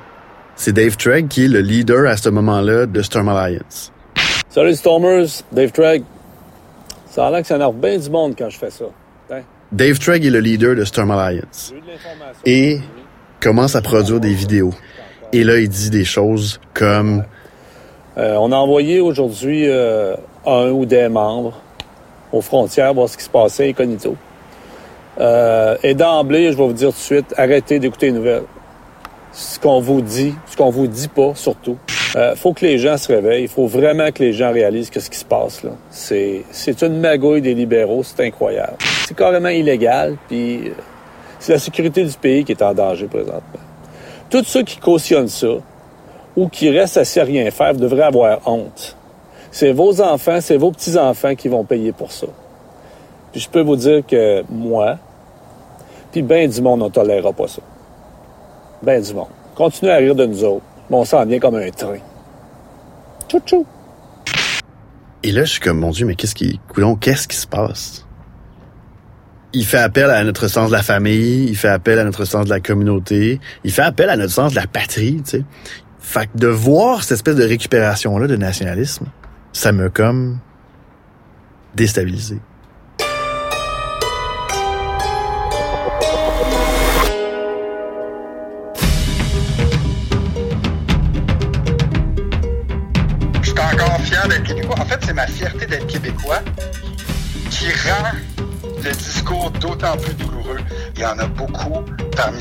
c'est 0.55 0.73
Dave 0.73 0.97
Tregg 0.97 1.27
qui 1.27 1.45
est 1.45 1.47
le 1.47 1.61
leader 1.61 2.07
à 2.07 2.17
ce 2.17 2.29
moment-là 2.29 2.85
de 2.85 3.01
Storm 3.01 3.29
Alliance. 3.29 3.91
Salut 4.49 4.75
Stormers, 4.75 5.43
Dave 5.51 5.71
Tragg. 5.71 6.03
Ça 7.09 7.27
a 7.27 7.31
l'air 7.31 7.41
que 7.41 7.47
ça 7.47 7.55
énerve 7.55 7.75
bien 7.75 7.97
du 7.97 8.09
monde 8.09 8.35
quand 8.37 8.49
je 8.49 8.57
fais 8.57 8.71
ça. 8.71 8.85
Hein? 9.31 9.41
Dave 9.71 9.99
Tregg 9.99 10.25
est 10.25 10.29
le 10.29 10.39
leader 10.39 10.75
de 10.75 10.83
Storm 10.85 11.11
Alliance 11.11 11.73
et 12.45 12.79
commence 13.39 13.75
à 13.75 13.81
produire 13.81 14.19
des 14.19 14.33
vidéos. 14.33 14.73
Et 15.33 15.43
là, 15.43 15.57
il 15.59 15.69
dit 15.69 15.89
des 15.89 16.05
choses 16.05 16.59
comme 16.73 17.23
Euh, 18.17 18.35
on 18.39 18.51
a 18.51 18.55
envoyé 18.55 18.99
aujourd'hui 18.99 19.65
euh, 19.67 20.15
un 20.43 20.71
ou 20.71 20.85
des 20.87 21.07
membres 21.07 21.53
aux 22.31 22.41
frontières 22.41 22.93
voir 22.93 23.07
ce 23.07 23.15
qui 23.15 23.23
se 23.23 23.29
passait 23.29 23.69
incognito. 23.69 24.15
Euh, 25.19 25.77
et 25.83 25.93
d'emblée, 25.93 26.51
je 26.51 26.57
vais 26.57 26.65
vous 26.65 26.73
dire 26.73 26.89
tout 26.89 26.95
de 26.95 26.99
suite, 26.99 27.33
arrêtez 27.37 27.79
d'écouter 27.79 28.07
les 28.07 28.11
nouvelles. 28.13 28.43
Ce 29.33 29.59
qu'on 29.59 29.79
vous 29.79 30.01
dit, 30.01 30.33
ce 30.47 30.57
qu'on 30.57 30.69
vous 30.69 30.87
dit 30.87 31.07
pas 31.07 31.33
surtout. 31.35 31.77
Euh, 32.15 32.35
faut 32.35 32.53
que 32.53 32.65
les 32.65 32.77
gens 32.77 32.97
se 32.97 33.11
réveillent. 33.11 33.43
Il 33.43 33.49
faut 33.49 33.67
vraiment 33.67 34.11
que 34.11 34.23
les 34.23 34.33
gens 34.33 34.51
réalisent 34.51 34.89
que 34.89 34.99
ce 34.99 35.09
qui 35.09 35.17
se 35.17 35.25
passe 35.25 35.63
là, 35.63 35.71
c'est 35.89 36.43
c'est 36.51 36.81
une 36.81 36.99
magouille 36.99 37.41
des 37.41 37.53
libéraux, 37.53 38.03
c'est 38.03 38.25
incroyable. 38.25 38.77
C'est 39.07 39.15
carrément 39.15 39.49
illégal, 39.49 40.17
puis 40.27 40.69
euh, 40.69 40.71
c'est 41.39 41.53
la 41.53 41.59
sécurité 41.59 42.03
du 42.03 42.17
pays 42.17 42.43
qui 42.43 42.53
est 42.53 42.61
en 42.61 42.73
danger 42.73 43.07
présentement. 43.07 43.59
Tous 44.29 44.43
ceux 44.43 44.63
qui 44.63 44.77
cautionnent 44.77 45.27
ça, 45.27 45.57
ou 46.37 46.47
qui 46.47 46.69
restent 46.69 46.97
assis 46.97 47.19
à 47.19 47.23
rien 47.23 47.49
faire 47.51 47.73
devraient 47.73 48.03
avoir 48.03 48.39
honte. 48.47 48.95
C'est 49.51 49.71
vos 49.73 50.01
enfants, 50.01 50.39
c'est 50.39 50.57
vos 50.57 50.71
petits-enfants 50.71 51.35
qui 51.35 51.47
vont 51.47 51.63
payer 51.63 51.91
pour 51.91 52.11
ça. 52.11 52.27
Puis 53.31 53.41
je 53.41 53.49
peux 53.49 53.61
vous 53.61 53.75
dire 53.75 54.05
que 54.05 54.43
moi, 54.49 54.97
puis 56.11 56.21
ben 56.21 56.49
du 56.49 56.61
monde, 56.61 56.81
on 56.81 56.89
tolérera 56.89 57.33
pas 57.33 57.47
ça. 57.47 57.61
Ben 58.81 59.01
du 59.01 59.13
monde. 59.13 59.27
Continuez 59.55 59.91
à 59.91 59.97
rire 59.97 60.15
de 60.15 60.25
nous 60.25 60.43
autres, 60.43 60.65
mais 60.89 60.97
on 60.97 61.05
s'en 61.05 61.25
vient 61.25 61.39
comme 61.39 61.55
un 61.55 61.69
train. 61.71 61.97
Tchou 63.27 63.39
tchou. 63.45 63.65
Et 65.23 65.31
là, 65.31 65.43
je 65.43 65.51
suis 65.51 65.59
comme, 65.59 65.79
mon 65.79 65.91
Dieu, 65.91 66.05
mais 66.05 66.15
qu'est-ce 66.15 66.35
qui, 66.35 66.59
coudonc, 66.69 66.95
qu'est-ce 66.95 67.27
qui 67.27 67.35
se 67.35 67.47
passe? 67.47 68.05
Il 69.53 69.65
fait 69.65 69.79
appel 69.79 70.09
à 70.09 70.23
notre 70.23 70.47
sens 70.47 70.69
de 70.69 70.73
la 70.73 70.83
famille, 70.83 71.45
il 71.49 71.57
fait 71.57 71.69
appel 71.69 71.97
à 71.99 72.03
notre 72.03 72.25
sens 72.25 72.45
de 72.45 72.49
la 72.49 72.59
communauté, 72.59 73.39
il 73.63 73.71
fait 73.71 73.81
appel 73.81 74.09
à 74.09 74.15
notre 74.15 74.33
sens 74.33 74.51
de 74.51 74.55
la 74.57 74.67
patrie, 74.67 75.21
tu 75.23 75.39
sais. 75.39 75.43
Fait 75.99 76.27
que 76.27 76.37
de 76.37 76.47
voir 76.47 77.03
cette 77.03 77.13
espèce 77.13 77.35
de 77.35 77.43
récupération-là 77.43 78.27
de 78.27 78.35
nationalisme, 78.37 79.07
ça 79.51 79.71
me 79.71 79.89
comme 79.89 80.37
déstabilisé. 81.75 82.39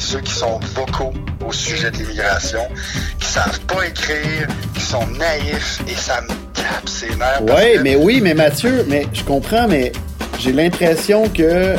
Ceux 0.07 0.21
qui 0.21 0.33
sont 0.33 0.61
vocaux 0.75 1.13
au 1.47 1.53
sujet 1.53 1.91
de 1.91 1.97
l'immigration, 1.97 2.61
qui 3.19 3.27
savent 3.27 3.61
pas 3.63 3.87
écrire, 3.87 4.47
qui 4.75 4.81
sont 4.83 5.07
naïfs, 5.19 5.81
et 5.89 5.95
ça 5.95 6.21
me 6.23 6.29
tape 6.55 6.89
ses 6.89 7.09
nerfs. 7.17 7.43
Ouais, 7.43 7.75
que- 7.77 7.83
mais 7.83 7.97
oui, 7.97 8.21
mais 8.23 8.35
Mathieu, 8.35 8.85
mais 8.89 9.07
je 9.13 9.23
comprends, 9.25 9.67
mais 9.69 9.91
j'ai 10.39 10.53
l'impression 10.53 11.29
que 11.29 11.75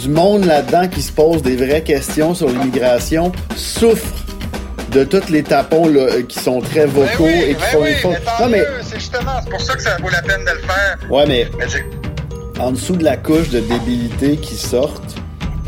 du 0.00 0.08
monde 0.08 0.44
là-dedans 0.46 0.88
qui 0.88 1.02
se 1.02 1.12
pose 1.12 1.42
des 1.42 1.56
vraies 1.56 1.82
questions 1.82 2.34
sur 2.34 2.48
l'immigration 2.48 3.32
souffre 3.56 4.14
de 4.92 5.04
tous 5.04 5.28
les 5.28 5.42
tapons 5.42 5.88
là, 5.88 6.00
euh, 6.00 6.22
qui 6.22 6.38
sont 6.38 6.60
très 6.60 6.86
Ben 6.86 6.90
vocaux 6.90 7.24
oui, 7.24 7.42
et 7.48 7.54
qui 7.54 7.60
ben 7.60 7.66
font 7.72 7.82
oui, 7.82 7.94
fautes. 8.00 8.12
mais 8.50 8.58
Non, 8.60 8.64
c'est 8.82 8.98
justement, 8.98 9.32
c'est 9.44 9.50
pour 9.50 9.60
ça 9.60 9.74
que 9.74 9.82
ça 9.82 9.96
vaut 10.00 10.08
la 10.08 10.22
peine 10.22 10.44
de 10.46 10.50
le 10.52 10.60
faire. 10.60 10.98
ouais, 11.10 11.26
mais 11.26 11.50
en 12.58 12.70
dessous 12.72 12.96
de 12.96 13.04
la 13.04 13.16
couche 13.18 13.50
de 13.50 13.60
débilité 13.60 14.36
qui 14.38 14.54
sortent, 14.56 15.07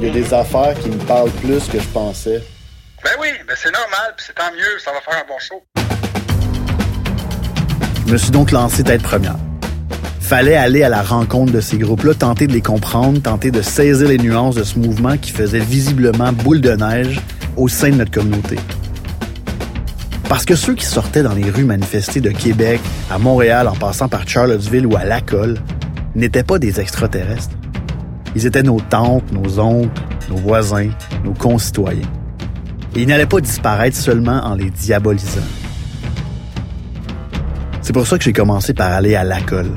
il 0.00 0.06
y 0.06 0.10
a 0.10 0.12
des 0.14 0.32
affaires 0.32 0.74
qui 0.80 0.88
me 0.88 0.96
parlent 1.04 1.30
plus 1.30 1.68
que 1.68 1.78
je 1.78 1.86
pensais. 1.88 2.42
ben 3.04 3.10
oui, 3.20 3.28
ben 3.46 3.54
c'est 3.54 3.70
normal, 3.70 4.14
puis 4.16 4.24
c'est 4.26 4.34
tant 4.34 4.50
mieux, 4.50 4.78
ça 4.82 4.92
va 4.92 5.00
faire 5.02 5.22
un 5.22 5.28
bon 5.28 5.38
show. 5.38 5.62
Je 8.06 8.12
me 8.12 8.16
suis 8.16 8.30
donc 8.30 8.50
lancé 8.50 8.82
tête 8.82 9.02
première. 9.02 9.36
Fallait 10.20 10.56
aller 10.56 10.82
à 10.82 10.88
la 10.88 11.02
rencontre 11.02 11.52
de 11.52 11.60
ces 11.60 11.76
groupes-là, 11.76 12.14
tenter 12.14 12.46
de 12.46 12.52
les 12.52 12.62
comprendre, 12.62 13.20
tenter 13.20 13.50
de 13.50 13.60
saisir 13.60 14.08
les 14.08 14.16
nuances 14.16 14.54
de 14.54 14.64
ce 14.64 14.78
mouvement 14.78 15.18
qui 15.18 15.32
faisait 15.32 15.58
visiblement 15.58 16.32
boule 16.32 16.62
de 16.62 16.72
neige 16.72 17.20
au 17.56 17.68
sein 17.68 17.90
de 17.90 17.96
notre 17.96 18.12
communauté. 18.12 18.56
Parce 20.30 20.46
que 20.46 20.54
ceux 20.54 20.76
qui 20.76 20.86
sortaient 20.86 21.24
dans 21.24 21.34
les 21.34 21.50
rues 21.50 21.64
manifester 21.64 22.20
de 22.20 22.30
Québec 22.30 22.80
à 23.10 23.18
Montréal 23.18 23.68
en 23.68 23.74
passant 23.74 24.08
par 24.08 24.26
Charlottesville 24.26 24.86
ou 24.86 24.96
à 24.96 25.04
Lacolle 25.04 25.58
n'étaient 26.14 26.44
pas 26.44 26.58
des 26.58 26.80
extraterrestres. 26.80 27.50
Ils 28.34 28.46
étaient 28.46 28.62
nos 28.62 28.80
tantes, 28.80 29.32
nos 29.32 29.58
oncles, 29.58 30.02
nos 30.28 30.36
voisins, 30.36 30.90
nos 31.24 31.32
concitoyens. 31.34 32.08
Et 32.94 33.02
ils 33.02 33.08
n'allaient 33.08 33.26
pas 33.26 33.40
disparaître 33.40 33.96
seulement 33.96 34.40
en 34.44 34.54
les 34.54 34.70
diabolisant. 34.70 35.40
C'est 37.82 37.92
pour 37.92 38.06
ça 38.06 38.18
que 38.18 38.24
j'ai 38.24 38.32
commencé 38.32 38.72
par 38.72 38.92
aller 38.92 39.16
à 39.16 39.24
Lacolle, 39.24 39.72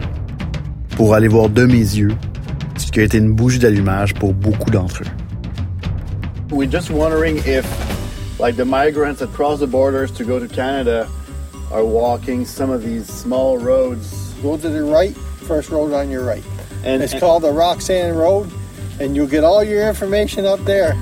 pour 0.97 1.15
aller 1.15 1.27
voir 1.27 1.49
de 1.49 1.65
mes 1.65 1.73
yeux 1.73 2.11
ce 2.77 2.91
qui 2.91 2.99
a 2.99 3.03
été 3.03 3.17
une 3.17 3.33
bougie 3.33 3.59
d'allumage 3.59 4.13
pour 4.13 4.33
beaucoup 4.33 4.69
d'entre 4.69 5.01
eux. 5.01 5.07
We're 6.51 6.69
just 6.69 6.91
wondering 6.91 7.37
if, 7.47 7.65
like, 8.39 8.55
the 8.55 8.65
migrants 8.65 9.19
that 9.19 9.33
cross 9.33 9.59
the 9.59 9.67
borders 9.67 10.11
to 10.11 10.23
go 10.23 10.39
to 10.39 10.47
Canada 10.47 11.07
are 11.71 11.83
walking 11.83 12.45
some 12.45 12.69
of 12.69 12.83
these 12.83 13.07
small 13.07 13.57
roads. 13.57 14.33
Go 14.43 14.57
to 14.57 14.69
the 14.69 14.83
right, 14.83 15.15
first 15.47 15.71
road 15.71 15.93
on 15.93 16.11
your 16.11 16.23
right. 16.23 16.43
And- 16.83 17.01
it's 17.01 17.13
and- 17.13 17.21
called 17.21 17.43
the 17.43 17.51
Roxanne 17.51 18.15
Road, 18.15 18.51
and 18.99 19.15
you'll 19.15 19.27
get 19.27 19.43
all 19.43 19.63
your 19.63 19.87
information 19.87 20.45
up 20.45 20.63
there. 20.65 20.95